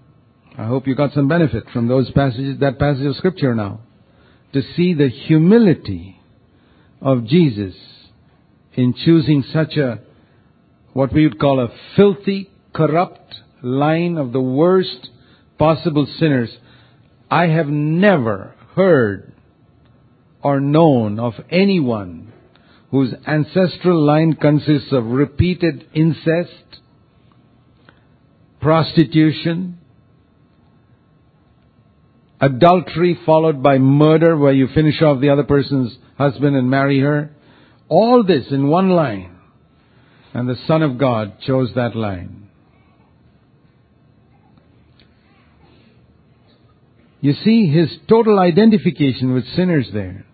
[0.59, 3.81] I hope you got some benefit from those passages, that passage of scripture now.
[4.53, 6.21] To see the humility
[7.01, 7.75] of Jesus
[8.75, 10.01] in choosing such a,
[10.93, 15.09] what we would call a filthy, corrupt line of the worst
[15.59, 16.55] possible sinners.
[17.31, 19.33] I have never heard
[20.43, 22.34] or known of anyone
[22.95, 26.79] whose ancestral line consists of repeated incest,
[28.61, 29.77] prostitution,
[32.41, 37.33] adultery followed by murder where you finish off the other person's husband and marry her,
[37.89, 39.41] all this in one line.
[40.33, 42.49] And the Son of God chose that line.
[47.21, 50.27] You see his total identification with sinners there.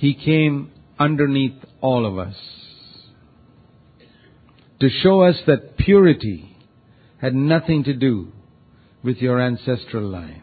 [0.00, 2.34] He came underneath all of us
[4.80, 6.56] to show us that purity
[7.18, 8.32] had nothing to do
[9.04, 10.42] with your ancestral line.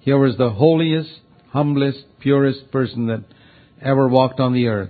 [0.00, 1.20] Here was the holiest,
[1.50, 3.24] humblest, purest person that
[3.82, 4.88] ever walked on the earth.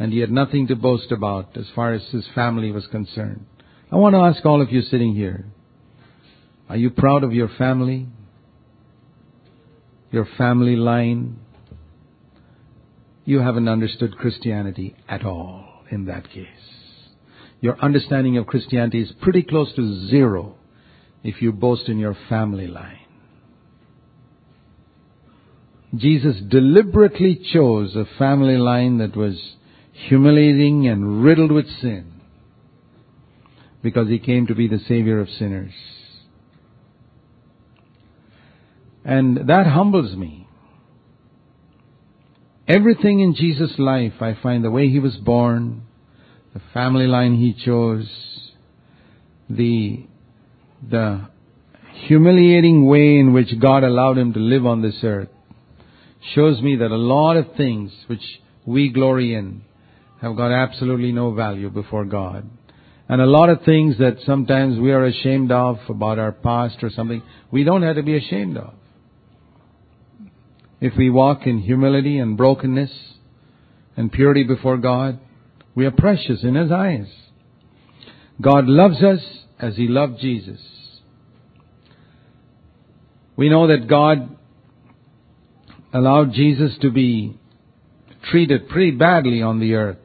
[0.00, 3.46] And he had nothing to boast about as far as his family was concerned.
[3.92, 5.44] I want to ask all of you sitting here,
[6.68, 8.08] are you proud of your family?
[10.10, 11.38] Your family line?
[13.26, 16.46] You haven't understood Christianity at all in that case.
[17.60, 20.54] Your understanding of Christianity is pretty close to zero
[21.24, 23.00] if you boast in your family line.
[25.94, 29.56] Jesus deliberately chose a family line that was
[29.90, 32.20] humiliating and riddled with sin
[33.82, 35.72] because he came to be the savior of sinners.
[39.04, 40.45] And that humbles me.
[42.68, 45.82] Everything in Jesus' life, I find the way he was born,
[46.52, 48.10] the family line he chose,
[49.48, 50.04] the,
[50.88, 51.28] the
[52.08, 55.28] humiliating way in which God allowed him to live on this earth,
[56.34, 59.62] shows me that a lot of things which we glory in
[60.20, 62.50] have got absolutely no value before God.
[63.08, 66.90] And a lot of things that sometimes we are ashamed of about our past or
[66.90, 68.74] something, we don't have to be ashamed of.
[70.86, 72.92] If we walk in humility and brokenness
[73.96, 75.18] and purity before God,
[75.74, 77.08] we are precious in His eyes.
[78.40, 79.18] God loves us
[79.58, 80.60] as He loved Jesus.
[83.34, 84.36] We know that God
[85.92, 87.36] allowed Jesus to be
[88.30, 89.96] treated pretty badly on the earth.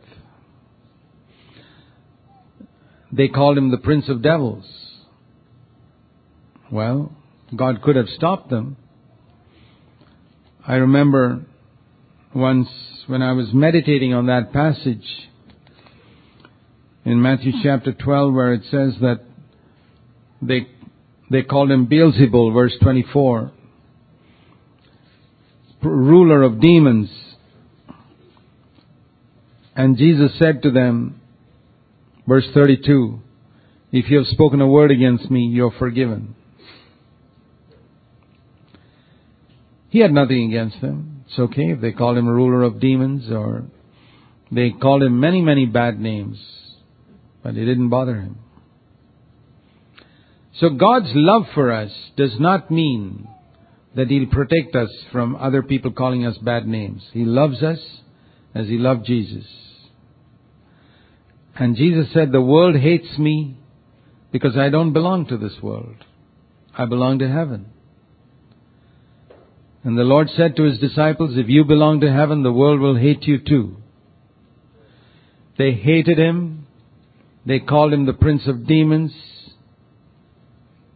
[3.11, 4.65] They called him the Prince of Devils.
[6.71, 7.15] Well,
[7.55, 8.77] God could have stopped them,
[10.67, 11.43] I remember
[12.35, 12.69] once
[13.07, 15.05] when I was meditating on that passage
[17.03, 19.21] in Matthew chapter 12 where it says that
[20.39, 20.67] they,
[21.31, 23.51] they called him Beelzebul, verse 24,
[25.81, 27.09] ruler of demons.
[29.75, 31.19] And Jesus said to them,
[32.27, 33.19] verse 32,
[33.91, 36.35] if you have spoken a word against me, you're forgiven.
[39.91, 41.25] He had nothing against them.
[41.27, 43.65] It's okay if they called him a ruler of demons or
[44.51, 46.39] they called him many, many bad names,
[47.43, 48.39] but it didn't bother him.
[50.59, 53.27] So God's love for us does not mean
[53.95, 57.03] that He'll protect us from other people calling us bad names.
[57.11, 57.79] He loves us
[58.55, 59.45] as He loved Jesus.
[61.55, 63.57] And Jesus said, the world hates me
[64.31, 65.97] because I don't belong to this world.
[66.77, 67.67] I belong to heaven.
[69.83, 72.95] And the Lord said to His disciples, if you belong to heaven, the world will
[72.95, 73.77] hate you too.
[75.57, 76.67] They hated Him.
[77.45, 79.11] They called Him the Prince of Demons.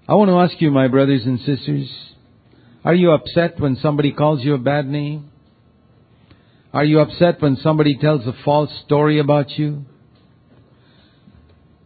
[0.07, 1.91] I want to ask you, my brothers and sisters,
[2.83, 5.31] are you upset when somebody calls you a bad name?
[6.71, 9.86] Are you upset when somebody tells a false story about you?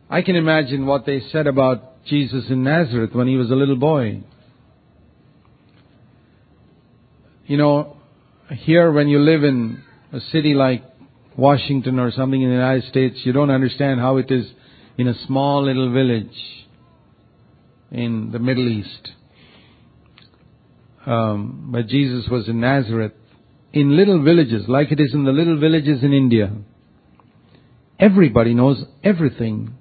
[0.10, 3.78] I can imagine what they said about Jesus in Nazareth when he was a little
[3.78, 4.24] boy.
[7.50, 7.98] You know,
[8.58, 9.82] here when you live in
[10.14, 10.84] a city like
[11.36, 14.46] Washington or something in the United States, you don't understand how it is
[15.00, 16.68] in a small little village
[17.90, 19.14] in the Middle East.
[21.08, 23.14] Um, but Jesus was in Nazareth,
[23.74, 26.52] in little villages, like it is in the little villages in India.
[28.00, 29.74] Everybody knows everything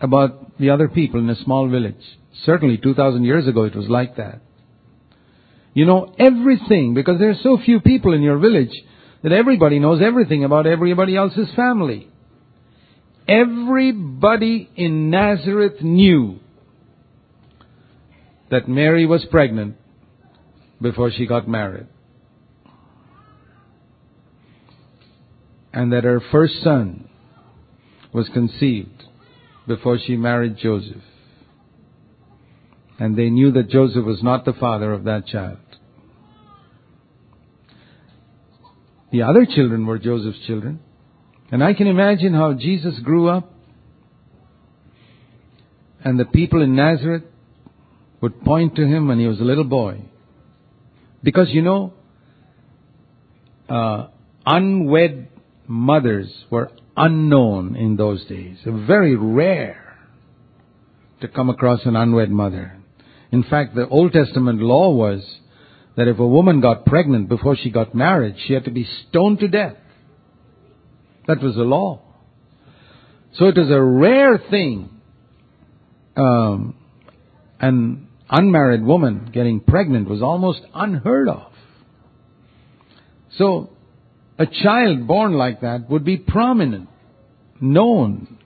[0.00, 1.96] about the other people in a small village.
[2.44, 4.40] Certainly 2,000 years ago it was like that.
[5.78, 8.72] You know everything because there are so few people in your village
[9.22, 12.08] that everybody knows everything about everybody else's family.
[13.28, 16.40] Everybody in Nazareth knew
[18.50, 19.76] that Mary was pregnant
[20.82, 21.86] before she got married.
[25.72, 27.08] And that her first son
[28.12, 29.04] was conceived
[29.68, 31.04] before she married Joseph.
[32.98, 35.58] And they knew that Joseph was not the father of that child.
[39.10, 40.80] The other children were Joseph's children.
[41.50, 43.54] And I can imagine how Jesus grew up
[46.04, 47.24] and the people in Nazareth
[48.20, 50.00] would point to him when he was a little boy.
[51.22, 51.92] Because you know,
[53.68, 54.08] uh,
[54.46, 55.28] unwed
[55.66, 58.58] mothers were unknown in those days.
[58.64, 59.98] Very rare
[61.20, 62.76] to come across an unwed mother.
[63.30, 65.22] In fact, the Old Testament law was
[65.98, 69.40] that if a woman got pregnant before she got married, she had to be stoned
[69.40, 69.74] to death.
[71.26, 72.00] That was the law.
[73.34, 74.90] So it was a rare thing.
[76.16, 76.76] Um,
[77.58, 81.50] and unmarried woman getting pregnant was almost unheard of.
[83.36, 83.70] So,
[84.38, 86.88] a child born like that would be prominent,
[87.60, 88.38] known.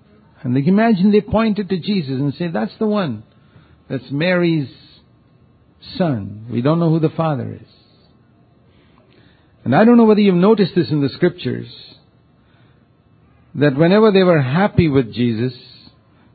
[0.43, 3.25] And they imagine they pointed to Jesus and say, that's the one.
[3.91, 4.71] That's Mary's
[5.97, 6.47] son.
[6.51, 7.69] We don't know who the father is.
[9.65, 11.69] And I don't know whether you've noticed this in the scriptures,
[13.55, 15.53] that whenever they were happy with Jesus,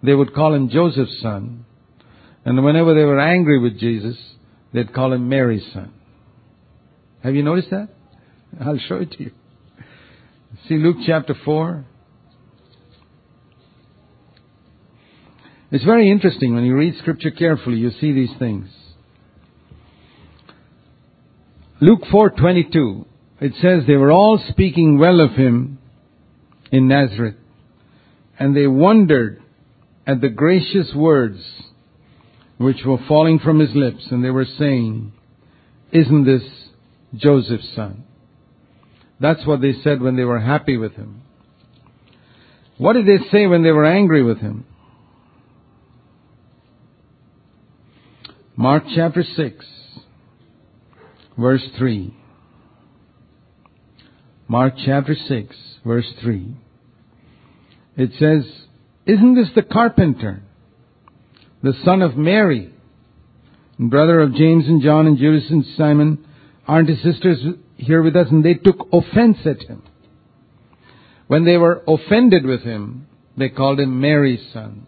[0.04, 1.66] they would call him Joseph's son.
[2.46, 4.16] And whenever they were angry with Jesus,
[4.72, 5.92] they'd call him Mary's son.
[7.24, 7.90] Have you noticed that?
[8.62, 9.32] I'll show it to you.
[10.70, 11.86] See Luke chapter 4.
[15.72, 18.70] It's very interesting when you read scripture carefully, you see these things.
[21.80, 23.06] Luke 4:22
[23.40, 25.78] it says they were all speaking well of him
[26.72, 27.36] in Nazareth
[28.40, 29.42] and they wondered
[30.06, 31.40] at the gracious words
[32.58, 35.12] which were falling from his lips, and they were saying,
[35.92, 36.44] Isn't this
[37.16, 38.04] Joseph's son?
[39.20, 41.22] That's what they said when they were happy with him.
[42.78, 44.66] What did they say when they were angry with him?
[48.56, 49.66] Mark chapter 6,
[51.38, 52.14] verse 3.
[54.48, 56.56] Mark chapter 6, verse 3.
[57.98, 58.50] It says,
[59.06, 60.42] Isn't this the carpenter
[61.64, 62.72] the son of Mary,
[63.78, 66.26] and brother of James and John and Judas and Simon,
[66.68, 67.40] aren't his sisters
[67.76, 68.28] here with us?
[68.30, 69.84] And they took offense at him.
[71.28, 73.08] When they were offended with him,
[73.38, 74.88] they called him Mary's son.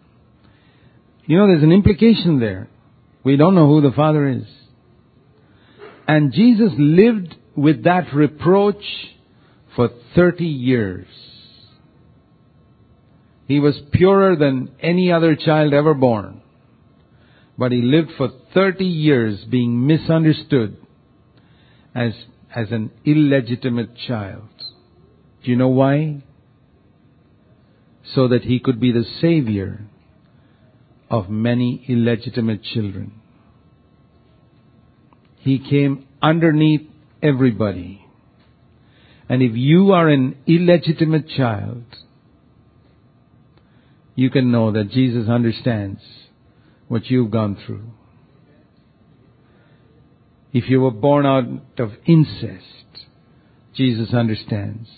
[1.26, 2.70] You know, there's an implication there.
[3.24, 4.45] We don't know who the father is.
[6.10, 8.84] And Jesus lived with that reproach
[9.76, 11.05] for 30 years.
[13.45, 16.41] He was purer than any other child ever born.
[17.60, 20.78] But he lived for 30 years being misunderstood
[21.93, 22.14] as,
[22.55, 24.49] as an illegitimate child.
[25.43, 26.24] Do you know why?
[28.16, 29.82] So that he could be the savior
[31.07, 33.18] of many illegitimate children.
[35.40, 36.90] He came underneath
[37.24, 38.06] everybody.
[39.28, 41.84] And if you are an illegitimate child,
[44.16, 46.02] you can know that Jesus understands
[46.88, 47.92] what you've gone through.
[50.52, 51.46] If you were born out
[51.78, 52.66] of incest,
[53.76, 54.90] Jesus understands.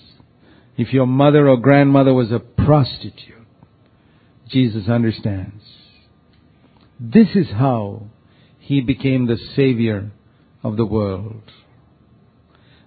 [0.78, 3.36] If your mother or grandmother was a prostitute,
[4.50, 5.62] Jesus understands.
[7.00, 8.08] This is how
[8.60, 10.12] he became the Savior
[10.64, 11.44] of the world.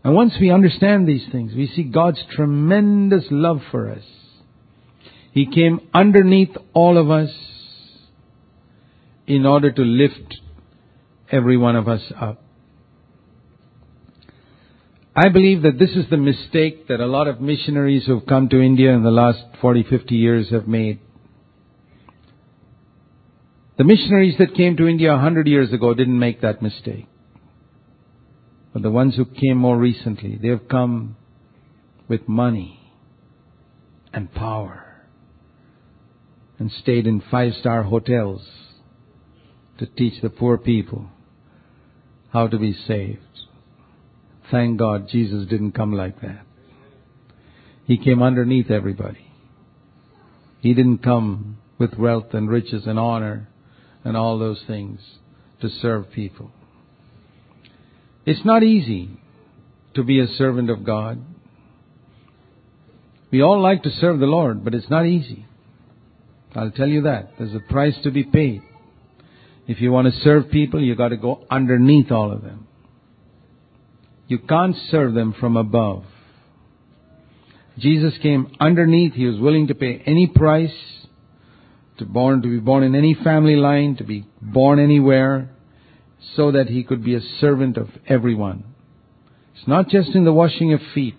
[0.02, 4.04] And once we understand these things, we see God's tremendous love for us.
[5.32, 7.30] He came underneath all of us
[9.26, 10.36] in order to lift
[11.32, 12.42] every one of us up.
[15.16, 18.60] I believe that this is the mistake that a lot of missionaries who've come to
[18.60, 21.00] India in the last 40, 50 years have made.
[23.78, 27.06] The missionaries that came to India a hundred years ago didn't make that mistake.
[28.74, 31.16] But the ones who came more recently, they have come
[32.08, 32.80] with money
[34.12, 35.06] and power
[36.58, 38.46] and stayed in five star hotels
[39.78, 41.08] to teach the poor people
[42.32, 43.20] how to be saved.
[44.50, 46.44] Thank God Jesus didn't come like that.
[47.86, 49.30] He came underneath everybody.
[50.60, 53.48] He didn't come with wealth and riches and honor
[54.02, 55.00] and all those things
[55.60, 56.50] to serve people.
[58.26, 59.10] It's not easy
[59.94, 61.22] to be a servant of God.
[63.30, 65.46] We all like to serve the Lord, but it's not easy.
[66.54, 67.32] I'll tell you that.
[67.38, 68.62] There's a price to be paid.
[69.66, 72.66] If you want to serve people, you've got to go underneath all of them.
[74.28, 76.04] You can't serve them from above.
[77.78, 79.14] Jesus came underneath.
[79.14, 80.72] He was willing to pay any price
[81.98, 85.50] to born to be born in any family line, to be born anywhere,
[86.36, 88.64] so that he could be a servant of everyone.
[89.56, 91.14] It's not just in the washing of feet.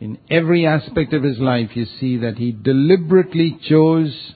[0.00, 4.34] In every aspect of his life, you see that he deliberately chose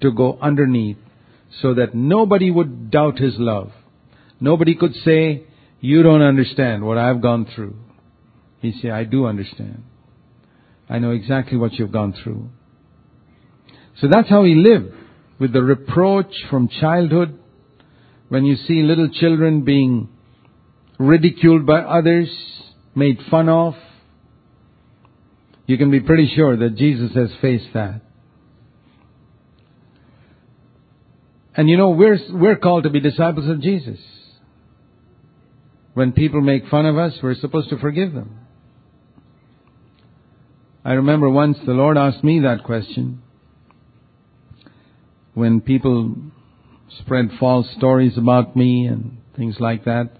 [0.00, 0.98] to go underneath
[1.60, 3.72] so that nobody would doubt his love.
[4.40, 5.44] Nobody could say,
[5.80, 7.76] you don't understand what I've gone through.
[8.60, 9.84] He said, I do understand.
[10.88, 12.50] I know exactly what you've gone through.
[14.00, 14.94] So that's how he lived,
[15.38, 17.38] with the reproach from childhood.
[18.30, 20.08] When you see little children being
[21.00, 22.30] ridiculed by others,
[22.94, 23.74] made fun of,
[25.66, 28.02] you can be pretty sure that Jesus has faced that.
[31.56, 33.98] And you know, we're, we're called to be disciples of Jesus.
[35.94, 38.38] When people make fun of us, we're supposed to forgive them.
[40.84, 43.22] I remember once the Lord asked me that question
[45.34, 46.14] when people
[46.98, 50.10] spread false stories about me and things like that.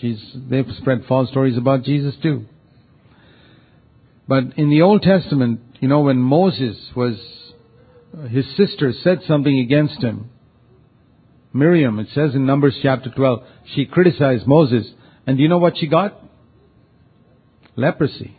[0.00, 2.46] Jesus, they've spread false stories about Jesus too.
[4.26, 7.16] But in the Old Testament, you know, when Moses was,
[8.16, 10.30] uh, his sister said something against him.
[11.52, 13.42] Miriam, it says in Numbers chapter 12,
[13.74, 14.86] she criticized Moses.
[15.26, 16.22] And do you know what she got?
[17.76, 18.36] Leprosy.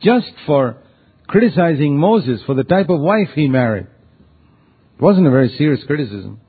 [0.00, 0.78] Just for
[1.28, 3.86] criticizing Moses for the type of wife he married.
[4.96, 6.40] It wasn't a very serious criticism.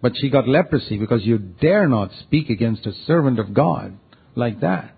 [0.00, 3.98] But she got leprosy because you dare not speak against a servant of God
[4.34, 4.94] like that.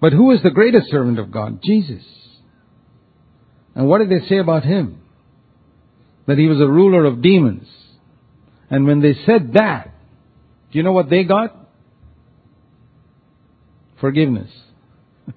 [0.00, 1.60] But who is the greatest servant of God?
[1.62, 2.02] Jesus.
[3.74, 5.00] And what did they say about him?
[6.26, 7.68] That he was a ruler of demons.
[8.70, 9.94] And when they said that,
[10.72, 11.56] do you know what they got?
[14.00, 14.50] Forgiveness.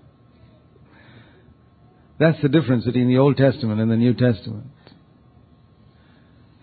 [2.20, 4.68] That's the difference between the Old Testament and the New Testament.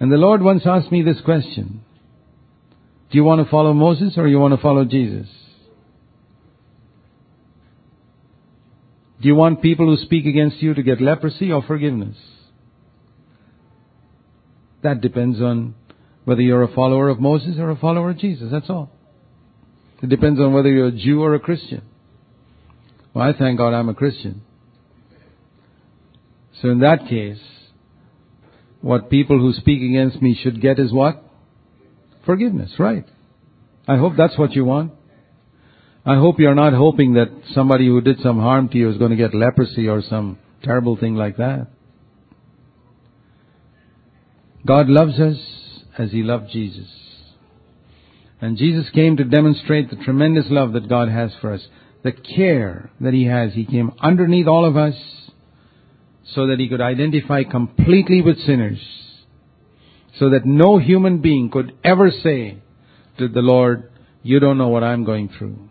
[0.05, 1.80] And the Lord once asked me this question.
[3.11, 5.26] Do you want to follow Moses or you want to follow Jesus?
[9.22, 12.18] Do you want people who speak against you to get leprosy or forgiveness?
[14.82, 15.74] That depends on
[16.26, 18.52] whether you're a follower of Moses or a follower of Jesus.
[18.52, 18.90] That's all.
[20.02, 21.80] It depends on whether you're a Jew or a Christian.
[23.14, 24.42] Well, I thank God I'm a Christian.
[26.61, 27.40] So in that case,
[28.85, 31.24] what people who speak against me should get is what?
[32.26, 33.07] Forgiveness, right.
[33.89, 34.93] I hope that's what you want.
[36.05, 39.11] I hope you're not hoping that somebody who did some harm to you is going
[39.11, 41.68] to get leprosy or some terrible thing like that.
[44.66, 45.39] God loves us
[45.97, 46.89] as He loved Jesus.
[48.43, 51.62] And Jesus came to demonstrate the tremendous love that God has for us,
[52.03, 53.55] the care that He has.
[53.55, 54.95] He came underneath all of us
[56.33, 58.81] so that He could identify completely with sinners,
[60.18, 62.59] so that no human being could ever say
[63.18, 63.91] to the Lord,
[64.22, 65.68] you don't know what I'm going through.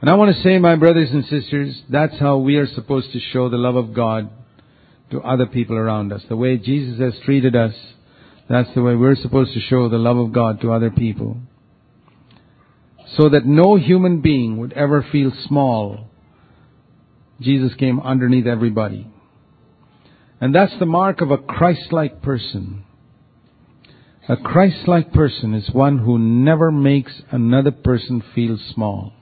[0.00, 3.20] And I want to say, my brothers and sisters, that's how we are supposed to
[3.20, 4.30] show the love of God
[5.12, 6.22] to other people around us.
[6.28, 7.74] The way Jesus has treated us,
[8.48, 11.36] that's the way we're supposed to show the love of God to other people.
[13.16, 16.08] So that no human being would ever feel small.
[17.42, 19.06] Jesus came underneath everybody.
[20.40, 22.84] And that's the mark of a Christ-like person.
[24.28, 29.12] A Christ-like person is one who never makes another person feel small.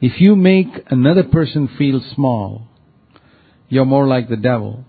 [0.00, 2.68] If you make another person feel small,
[3.68, 4.84] you're more like the devil,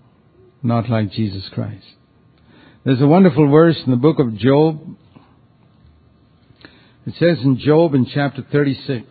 [0.62, 1.86] not like Jesus Christ.
[2.84, 4.96] There's a wonderful verse in the book of Job.
[7.06, 9.06] It says in Job in chapter 36,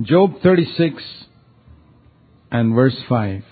[0.00, 1.02] Job 36
[2.52, 3.42] and verse 5.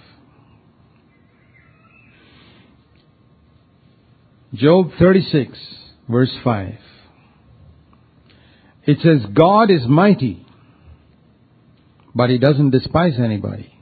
[4.55, 5.59] Job 36
[6.09, 6.75] verse 5.
[8.87, 10.47] It says, God is mighty,
[12.15, 13.75] but He doesn't despise anybody.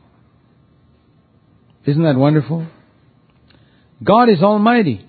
[1.85, 2.67] Isn't that wonderful?
[4.03, 5.07] God is almighty,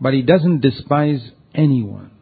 [0.00, 1.20] but He doesn't despise
[1.54, 2.12] anyone.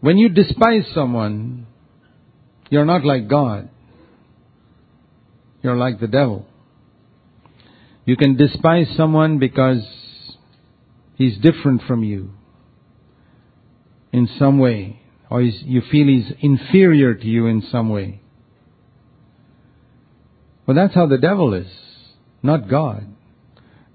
[0.00, 1.61] When you despise someone,
[2.72, 3.68] you're not like God.
[5.60, 6.46] You're like the devil.
[8.06, 9.82] You can despise someone because
[11.16, 12.30] he's different from you
[14.10, 18.22] in some way, or you feel he's inferior to you in some way.
[20.66, 21.70] But that's how the devil is,
[22.42, 23.06] not God.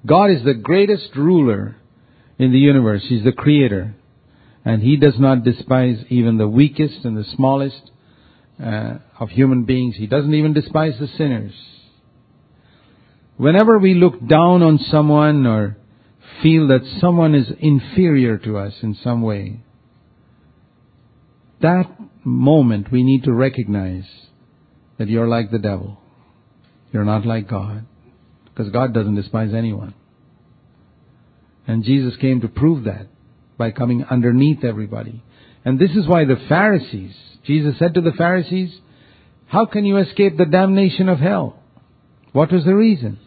[0.06, 1.78] God is the greatest ruler
[2.38, 3.02] in the universe.
[3.10, 3.96] He's the creator.
[4.64, 7.90] And he does not despise even the weakest and the smallest
[8.64, 9.96] uh, of human beings.
[9.96, 11.54] He doesn't even despise the sinners.
[13.38, 15.78] Whenever we look down on someone or
[16.42, 19.62] feel that someone is inferior to us in some way,
[21.62, 21.86] that
[22.24, 24.06] moment we need to recognize
[24.98, 26.00] that you're like the devil.
[26.92, 27.86] You're not like God.
[28.46, 29.94] Because God doesn't despise anyone.
[31.68, 33.08] And Jesus came to prove that
[33.58, 35.24] by coming underneath everybody.
[35.66, 37.14] And this is why the Pharisees,
[37.48, 38.78] Jesus said to the Pharisees,
[39.48, 41.58] how can you escape the damnation of hell?
[42.34, 43.20] What was the reason?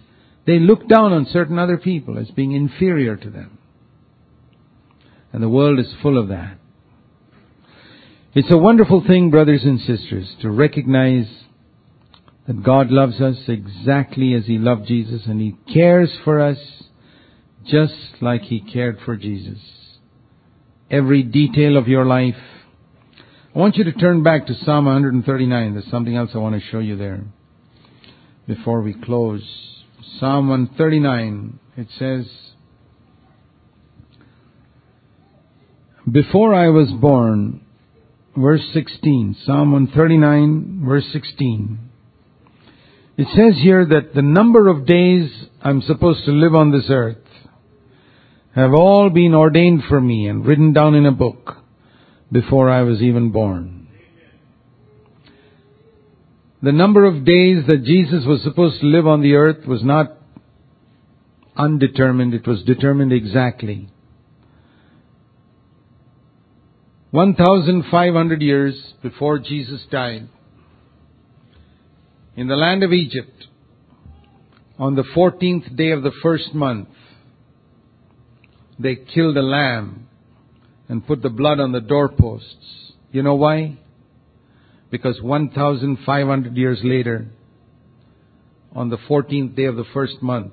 [0.46, 3.58] They looked down on certain other people as being inferior to them.
[5.32, 6.58] And the world is full of that.
[8.34, 11.26] It's a wonderful thing, brothers and sisters, to recognize
[12.46, 16.58] that God loves us exactly as He loved Jesus and He cares for us
[17.64, 19.58] just like He cared for Jesus.
[20.90, 22.36] Every detail of your life.
[23.52, 25.72] I want you to turn back to Psalm 139.
[25.72, 27.24] There's something else I want to show you there
[28.46, 29.42] before we close.
[30.20, 32.30] Psalm 139, it says,
[36.08, 37.62] Before I was born,
[38.36, 41.90] verse 16, Psalm 139, verse 16.
[43.16, 45.28] It says here that the number of days
[45.60, 47.18] I'm supposed to live on this earth
[48.54, 51.59] have all been ordained for me and written down in a book
[52.32, 53.88] before I was even born.
[56.62, 60.18] The number of days that Jesus was supposed to live on the earth was not
[61.56, 63.88] undetermined, it was determined exactly.
[67.12, 70.28] 1,500 years before Jesus died,
[72.36, 73.46] in the land of Egypt,
[74.78, 76.88] on the 14th day of the first month,
[78.78, 80.08] they killed a lamb
[80.90, 82.92] and put the blood on the doorposts.
[83.12, 83.78] You know why?
[84.90, 87.28] Because 1,500 years later,
[88.74, 90.52] on the 14th day of the first month,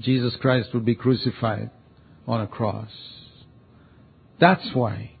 [0.00, 1.70] Jesus Christ would be crucified
[2.28, 2.90] on a cross.
[4.38, 5.12] That's why.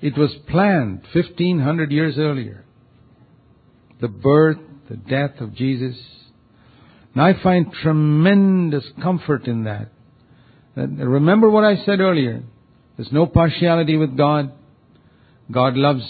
[0.00, 2.64] It was planned 1500 years earlier.
[4.00, 4.58] The birth,
[4.88, 5.96] the death of Jesus.
[7.14, 9.92] And I find tremendous comfort in that.
[10.74, 12.42] Remember what I said earlier.
[13.00, 14.52] There's no partiality with God.
[15.50, 16.02] God loves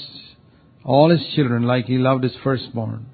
[0.85, 3.07] all His children like He loved His firstborn.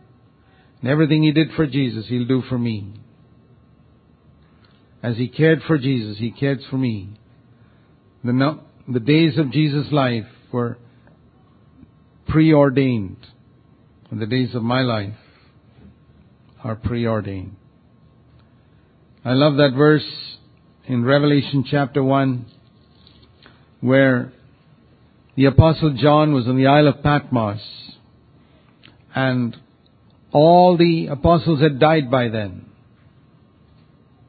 [0.80, 2.94] And everything He did for Jesus, He'll do for me.
[5.02, 7.18] As He cared for Jesus, He cared for me.
[8.24, 10.78] The, the days of Jesus' life were
[12.26, 13.26] preordained.
[14.10, 15.16] And the days of my life
[16.64, 17.56] are preordained.
[19.22, 20.38] I love that verse
[20.86, 22.52] in Revelation chapter 1
[23.80, 24.32] where
[25.36, 27.60] the apostle John was on the Isle of Patmos
[29.14, 29.56] and
[30.32, 32.66] all the apostles had died by then.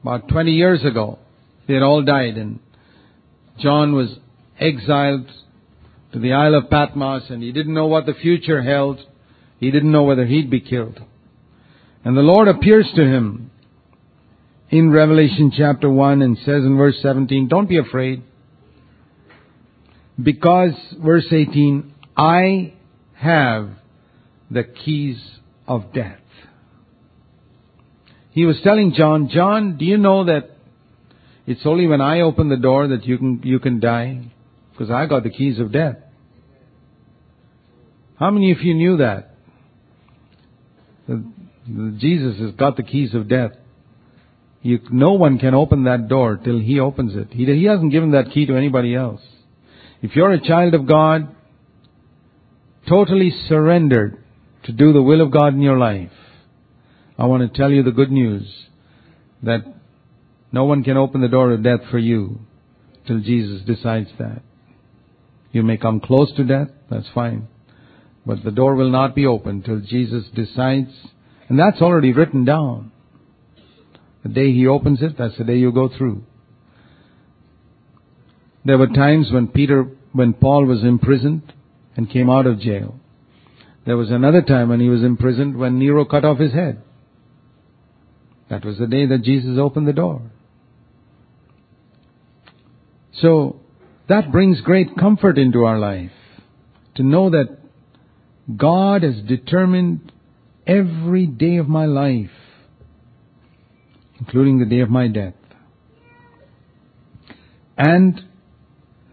[0.02, 1.18] About 20 years ago,
[1.66, 2.60] they had all died and
[3.58, 4.18] John was
[4.58, 5.30] exiled
[6.12, 9.00] to the Isle of Patmos and he didn't know what the future held.
[9.58, 11.00] He didn't know whether he'd be killed.
[12.04, 13.50] And the Lord appears to him
[14.70, 18.22] in Revelation chapter 1 and says in verse 17, don't be afraid.
[20.20, 22.74] Because, verse 18, I
[23.14, 23.70] have
[24.50, 25.20] the keys
[25.66, 26.18] of death.
[28.30, 30.50] He was telling John, John, do you know that
[31.46, 34.30] it's only when I open the door that you can, you can die?
[34.72, 35.96] Because I got the keys of death.
[38.16, 39.34] How many of you knew that?
[41.98, 43.52] Jesus has got the keys of death.
[44.62, 47.28] You, no one can open that door till He opens it.
[47.30, 49.20] He, he hasn't given that key to anybody else.
[50.00, 51.34] If you're a child of God,
[52.88, 54.22] totally surrendered
[54.64, 56.10] to do the will of God in your life,
[57.18, 58.46] I want to tell you the good news
[59.42, 59.64] that
[60.52, 62.40] no one can open the door of death for you
[63.06, 64.42] till Jesus decides that.
[65.50, 67.48] You may come close to death, that's fine.
[68.24, 70.90] But the door will not be opened till Jesus decides,
[71.48, 72.92] and that's already written down.
[74.22, 76.22] The day He opens it, that's the day you go through.
[78.68, 81.54] There were times when Peter, when Paul was imprisoned
[81.96, 83.00] and came out of jail.
[83.86, 86.82] There was another time when he was imprisoned when Nero cut off his head.
[88.50, 90.20] That was the day that Jesus opened the door.
[93.14, 93.58] So,
[94.06, 96.12] that brings great comfort into our life
[96.96, 97.56] to know that
[98.54, 100.12] God has determined
[100.66, 102.28] every day of my life,
[104.20, 105.32] including the day of my death.
[107.78, 108.27] And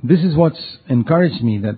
[0.09, 1.77] this is what's encouraged me that,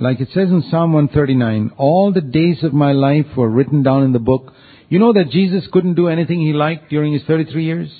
[0.00, 4.02] like it says in Psalm 139, all the days of my life were written down
[4.02, 4.52] in the book.
[4.88, 7.90] You know that Jesus couldn't do anything he liked during his 33 years?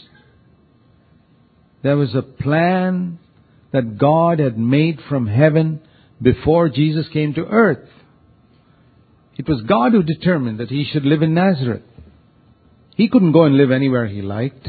[1.82, 3.18] There was a plan
[3.72, 5.80] that God had made from heaven
[6.20, 7.88] before Jesus came to earth.
[9.36, 11.82] It was God who determined that he should live in Nazareth.
[12.96, 14.68] He couldn't go and live anywhere he liked.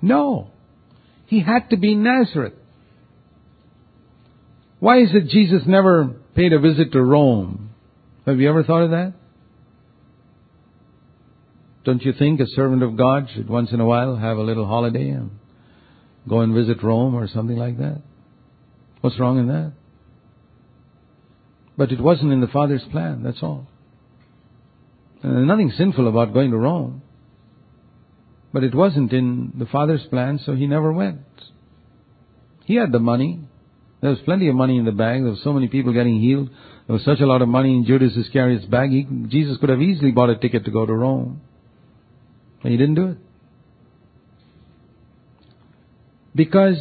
[0.00, 0.50] No.
[1.26, 2.54] He had to be in Nazareth.
[4.82, 7.70] Why is it Jesus never paid a visit to Rome?
[8.26, 9.12] Have you ever thought of that?
[11.84, 14.66] Don't you think a servant of God should once in a while have a little
[14.66, 15.30] holiday and
[16.28, 18.02] go and visit Rome or something like that?
[19.02, 19.72] What's wrong in that?
[21.76, 23.68] But it wasn't in the Father's plan, that's all.
[25.22, 27.02] And there's nothing sinful about going to Rome.
[28.52, 31.20] But it wasn't in the Father's plan, so he never went.
[32.64, 33.42] He had the money.
[34.02, 35.22] There was plenty of money in the bag.
[35.22, 36.50] There were so many people getting healed.
[36.86, 38.90] There was such a lot of money in Judas Iscariot's bag.
[38.90, 41.40] He, Jesus could have easily bought a ticket to go to Rome.
[42.62, 43.18] But he didn't do it.
[46.34, 46.78] Because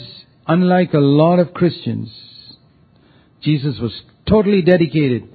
[0.47, 2.11] unlike a lot of Christians,
[3.41, 5.29] Jesus was totally dedicated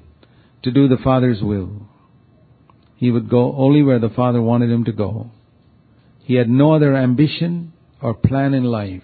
[0.64, 1.88] to do the Father's will.
[2.96, 5.30] He would go only where the Father wanted him to go.
[6.24, 9.02] He had no other ambition or plan in life.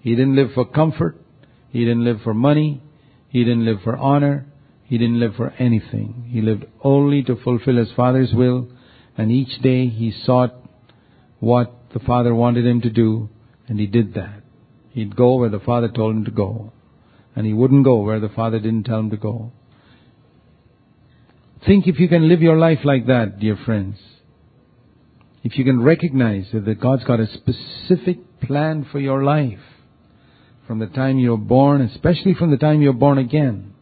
[0.00, 1.20] He didn't live for comfort.
[1.76, 2.80] He didn't live for money.
[3.28, 4.46] He didn't live for honor.
[4.84, 6.24] He didn't live for anything.
[6.30, 8.68] He lived only to fulfill his Father's will,
[9.18, 10.54] and each day he sought
[11.38, 13.28] what the Father wanted him to do,
[13.68, 14.40] and he did that.
[14.88, 16.72] He'd go where the Father told him to go,
[17.34, 19.52] and he wouldn't go where the Father didn't tell him to go.
[21.66, 23.98] Think if you can live your life like that, dear friends.
[25.44, 29.60] If you can recognize that God's got a specific plan for your life
[30.66, 33.72] from the time you're born, especially from the time you're born again,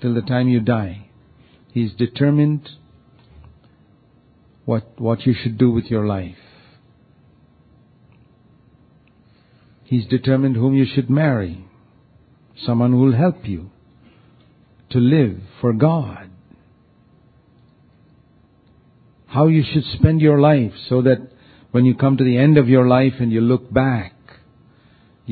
[0.00, 1.08] till the time you die.
[1.72, 2.68] He's determined
[4.64, 6.36] what, what you should do with your life.
[9.84, 11.66] He's determined whom you should marry.
[12.64, 13.70] Someone who will help you
[14.90, 16.30] to live for God.
[19.26, 21.18] How you should spend your life so that
[21.72, 24.14] when you come to the end of your life and you look back,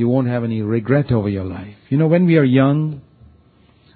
[0.00, 1.76] you won't have any regret over your life.
[1.90, 3.02] You know, when we are young,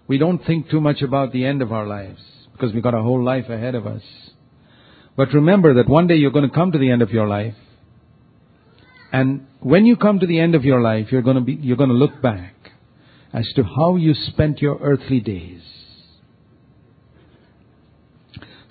[0.07, 2.21] we don't think too much about the end of our lives
[2.53, 4.03] because we've got a whole life ahead of us.
[5.17, 7.55] But remember that one day you're going to come to the end of your life.
[9.13, 11.79] And when you come to the end of your life, you're going to be, you're
[11.79, 12.55] going to look back
[13.33, 15.63] as to how you spent your earthly days.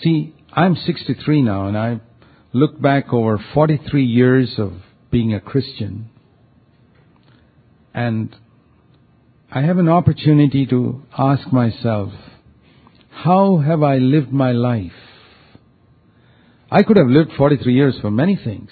[0.02, 2.00] See, I'm 63 now and I
[2.52, 4.74] look back over 43 years of
[5.10, 6.10] being a Christian
[7.94, 8.36] and
[9.52, 12.12] I have an opportunity to ask myself,
[13.12, 14.92] how have I lived my life?
[16.72, 18.72] I could have lived 43 years for many things.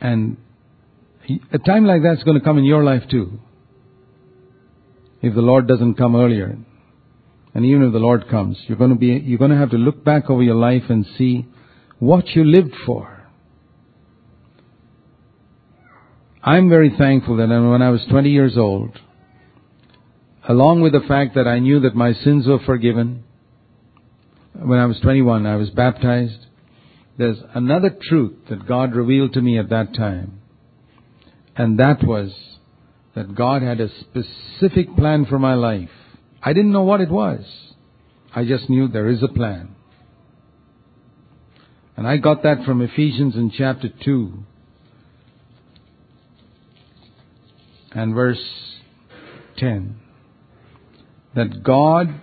[0.00, 0.36] And
[1.52, 3.40] a time like that's going to come in your life too.
[5.20, 6.56] If the Lord doesn't come earlier.
[7.54, 9.76] And even if the Lord comes, you're going to be, you're going to have to
[9.76, 11.46] look back over your life and see
[11.98, 13.11] what you lived for.
[16.44, 18.98] I'm very thankful that when I was 20 years old,
[20.48, 23.22] along with the fact that I knew that my sins were forgiven,
[24.52, 26.46] when I was 21, I was baptized.
[27.16, 30.40] There's another truth that God revealed to me at that time,
[31.56, 32.32] and that was
[33.14, 35.90] that God had a specific plan for my life.
[36.42, 37.44] I didn't know what it was.
[38.34, 39.76] I just knew there is a plan.
[41.96, 44.44] And I got that from Ephesians in chapter 2
[47.94, 48.42] and verse
[49.58, 49.96] 10.
[51.34, 52.20] That God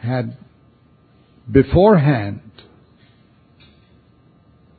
[0.00, 0.36] had
[1.50, 2.40] beforehand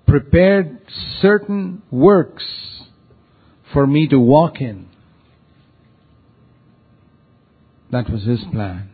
[0.07, 0.81] prepared
[1.21, 2.43] certain works
[3.73, 4.87] for me to walk in.
[7.91, 8.89] That was his plan.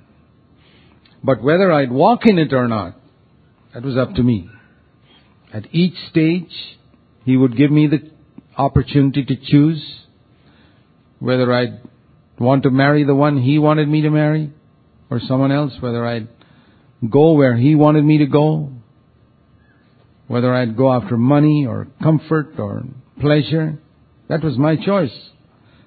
[1.23, 2.95] But whether I'd walk in it or not,
[3.73, 4.49] that was up to me.
[5.53, 6.77] At each stage,
[7.23, 8.11] he would give me the
[8.57, 10.04] opportunity to choose
[11.19, 11.81] whether I'd
[12.39, 14.51] want to marry the one he wanted me to marry
[15.09, 16.27] or someone else, whether I'd
[17.09, 18.71] go where he wanted me to go,
[20.27, 22.83] whether I'd go after money or comfort or
[23.21, 23.79] pleasure.
[24.27, 25.15] That was my choice.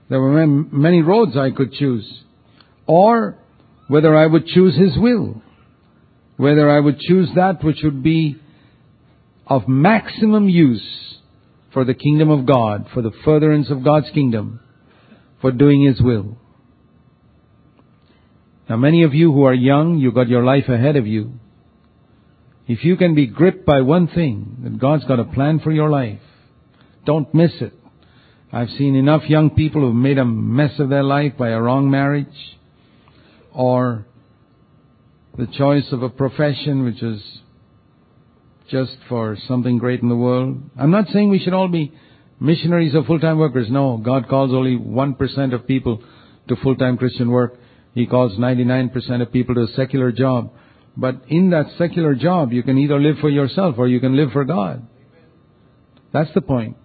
[0.08, 2.22] There were many roads I could choose.
[2.86, 3.36] Or
[3.88, 5.42] whether I would choose His will.
[6.36, 8.36] Whether I would choose that which would be
[9.46, 11.18] of maximum use
[11.72, 14.60] for the kingdom of God, for the furtherance of God's kingdom,
[15.40, 16.38] for doing His will.
[18.68, 21.32] Now many of you who are young, you got your life ahead of you.
[22.66, 25.88] If you can be gripped by one thing, that God's got a plan for your
[25.88, 26.20] life,
[27.06, 27.72] don't miss it.
[28.52, 31.90] I've seen enough young people who've made a mess of their life by a wrong
[31.90, 32.26] marriage
[33.54, 34.06] or
[35.36, 37.22] the choice of a profession which is
[38.70, 40.58] just for something great in the world.
[40.78, 41.92] I'm not saying we should all be
[42.40, 43.68] missionaries are full-time workers.
[43.70, 46.02] No, God calls only 1% of people
[46.48, 47.58] to full-time Christian work.
[47.94, 50.52] He calls 99% of people to a secular job.
[50.96, 54.32] But in that secular job, you can either live for yourself or you can live
[54.32, 54.86] for God.
[56.12, 56.76] That's the point.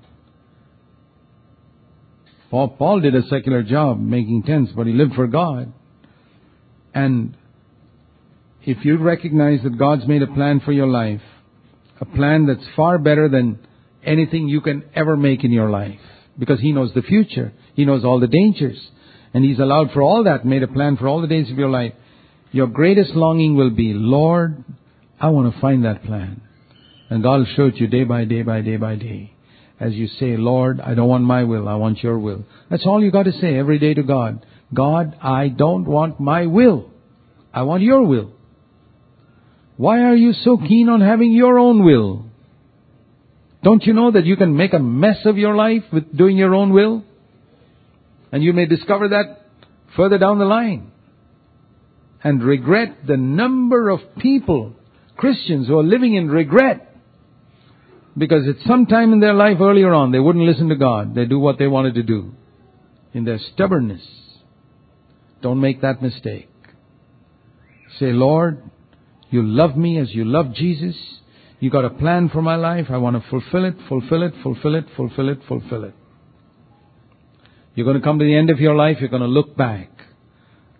[2.52, 5.74] Paul, Paul did a secular job making tents, but he lived for God.
[6.94, 7.36] And
[8.62, 11.22] if you recognize that God's made a plan for your life,
[12.00, 13.60] a plan that's far better than
[14.06, 16.00] anything you can ever make in your life,
[16.38, 18.80] because He knows the future, He knows all the dangers,
[19.34, 21.70] and He's allowed for all that, made a plan for all the days of your
[21.70, 21.94] life,
[22.52, 24.64] your greatest longing will be, Lord,
[25.20, 26.42] I want to find that plan.
[27.10, 29.34] And God will show it to you day by day by day by day.
[29.80, 32.46] As you say, Lord, I don't want my will, I want your will.
[32.70, 34.46] That's all you got to say every day to God.
[34.74, 36.92] God, I don't want my will.
[37.54, 38.32] I want your will.
[39.78, 42.26] Why are you so keen on having your own will?
[43.64, 46.54] Don't you know that you can make a mess of your life with doing your
[46.54, 47.04] own will?
[48.32, 49.48] And you may discover that
[49.96, 50.92] further down the line.
[52.24, 54.74] And regret the number of people,
[55.16, 56.90] Christians, who are living in regret.
[58.18, 61.16] Because at some time in their life earlier on, they wouldn't listen to God.
[61.16, 62.34] They do what they wanted to do.
[63.14, 64.06] In their stubbornness.
[65.42, 66.50] Don't make that mistake.
[68.00, 68.62] Say, Lord,
[69.30, 70.96] you love me as you love Jesus.
[71.64, 72.88] You got a plan for my life.
[72.90, 75.94] I want to fulfill it, fulfill it, fulfill it, fulfill it, fulfill it.
[77.74, 79.90] You're going to come to the end of your life, you're going to look back.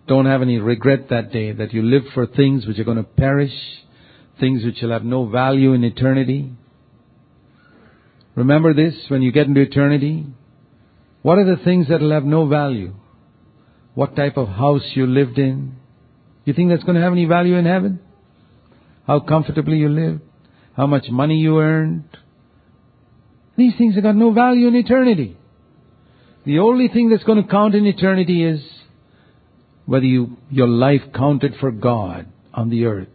[0.06, 3.02] Don't have any regret that day that you lived for things which are going to
[3.02, 3.54] perish,
[4.38, 6.52] things which will have no value in eternity.
[8.34, 10.26] Remember this when you get into eternity.
[11.22, 12.92] What are the things that will have no value?
[13.94, 15.76] What type of house you lived in?
[16.44, 18.00] You think that's going to have any value in heaven?
[19.06, 20.20] How comfortably you lived?
[20.76, 22.04] How much money you earned?
[23.56, 25.36] These things have got no value in eternity.
[26.44, 28.60] The only thing that's going to count in eternity is
[29.86, 33.08] whether you, your life counted for God on the earth.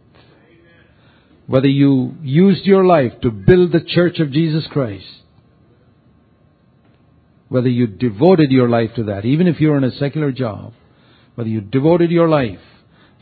[1.46, 5.20] Whether you used your life to build the church of Jesus Christ.
[7.50, 10.72] whether you devoted your life to that, even if you're in a secular job,
[11.34, 12.60] whether you devoted your life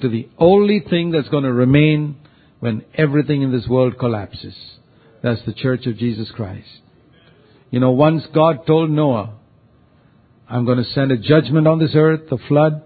[0.03, 2.15] to the only thing that's going to remain
[2.61, 4.55] when everything in this world collapses.
[5.23, 6.69] That's the church of Jesus Christ.
[7.71, 9.35] You know, once God told Noah,
[10.49, 12.83] I'm going to send a judgment on this earth, the flood,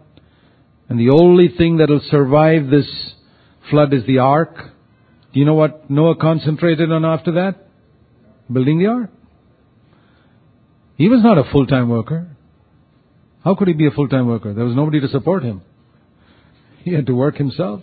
[0.89, 2.89] and the only thing that'll survive this
[3.71, 4.57] flood is the ark.
[5.33, 7.69] Do you know what Noah concentrated on after that?
[8.53, 9.11] Building the ark.
[10.97, 12.29] He was not a full-time worker.
[13.45, 14.53] How could he be a full-time worker?
[14.53, 15.63] There was nobody to support him.
[16.81, 17.83] He had to work himself.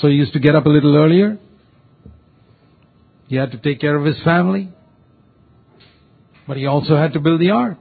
[0.00, 1.38] So he used to get up a little earlier.
[3.28, 4.70] He had to take care of his family.
[6.46, 7.78] But he also had to build the ark.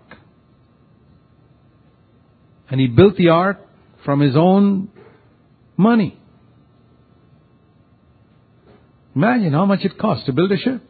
[2.69, 3.59] And he built the ark
[4.05, 4.89] from his own
[5.77, 6.19] money.
[9.15, 10.81] Imagine how much it cost to build a ship.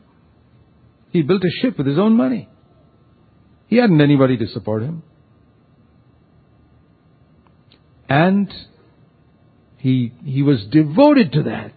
[1.12, 2.48] He built a ship with his own money.
[3.68, 5.04] He hadn't anybody to support him.
[8.08, 8.52] And
[9.84, 11.74] he, he was devoted to that.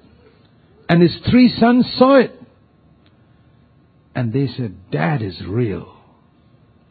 [0.88, 2.40] And his three sons saw it.
[4.14, 5.92] And they said, Dad is real.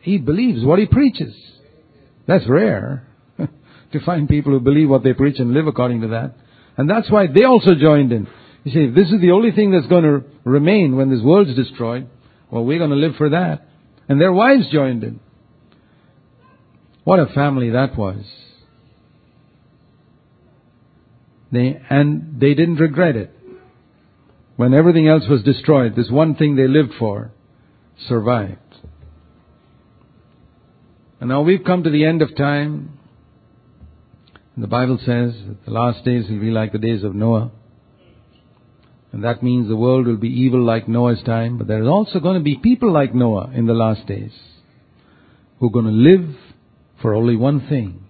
[0.01, 1.33] He believes what he preaches.
[2.27, 6.35] That's rare to find people who believe what they preach and live according to that.
[6.75, 8.27] And that's why they also joined in.
[8.65, 12.09] You see, this is the only thing that's going to remain when this world's destroyed,
[12.51, 13.65] well, we're going to live for that.
[14.09, 15.21] And their wives joined in.
[17.05, 18.25] What a family that was.
[21.55, 23.31] They, and they didn't regret it.
[24.55, 27.31] When everything else was destroyed, this one thing they lived for
[28.07, 28.59] survived.
[31.19, 32.99] And now we've come to the end of time.
[34.57, 37.51] The Bible says that the last days will be like the days of Noah.
[39.11, 42.37] And that means the world will be evil like Noah's time, but there's also going
[42.37, 44.33] to be people like Noah in the last days
[45.59, 46.35] who are going to live
[47.01, 48.03] for only one thing,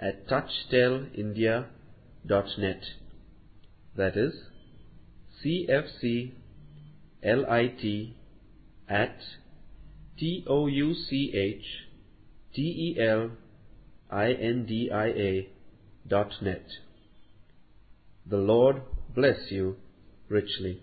[0.00, 2.84] at touchtelindia.net.
[3.96, 4.34] That is
[5.44, 6.32] cfclit
[8.88, 9.18] at
[10.18, 11.64] T O U C H
[12.54, 13.30] T E L
[14.10, 15.48] I N D I A
[16.06, 16.66] dot net.
[18.26, 18.82] The Lord
[19.14, 19.76] bless you
[20.28, 20.80] richly.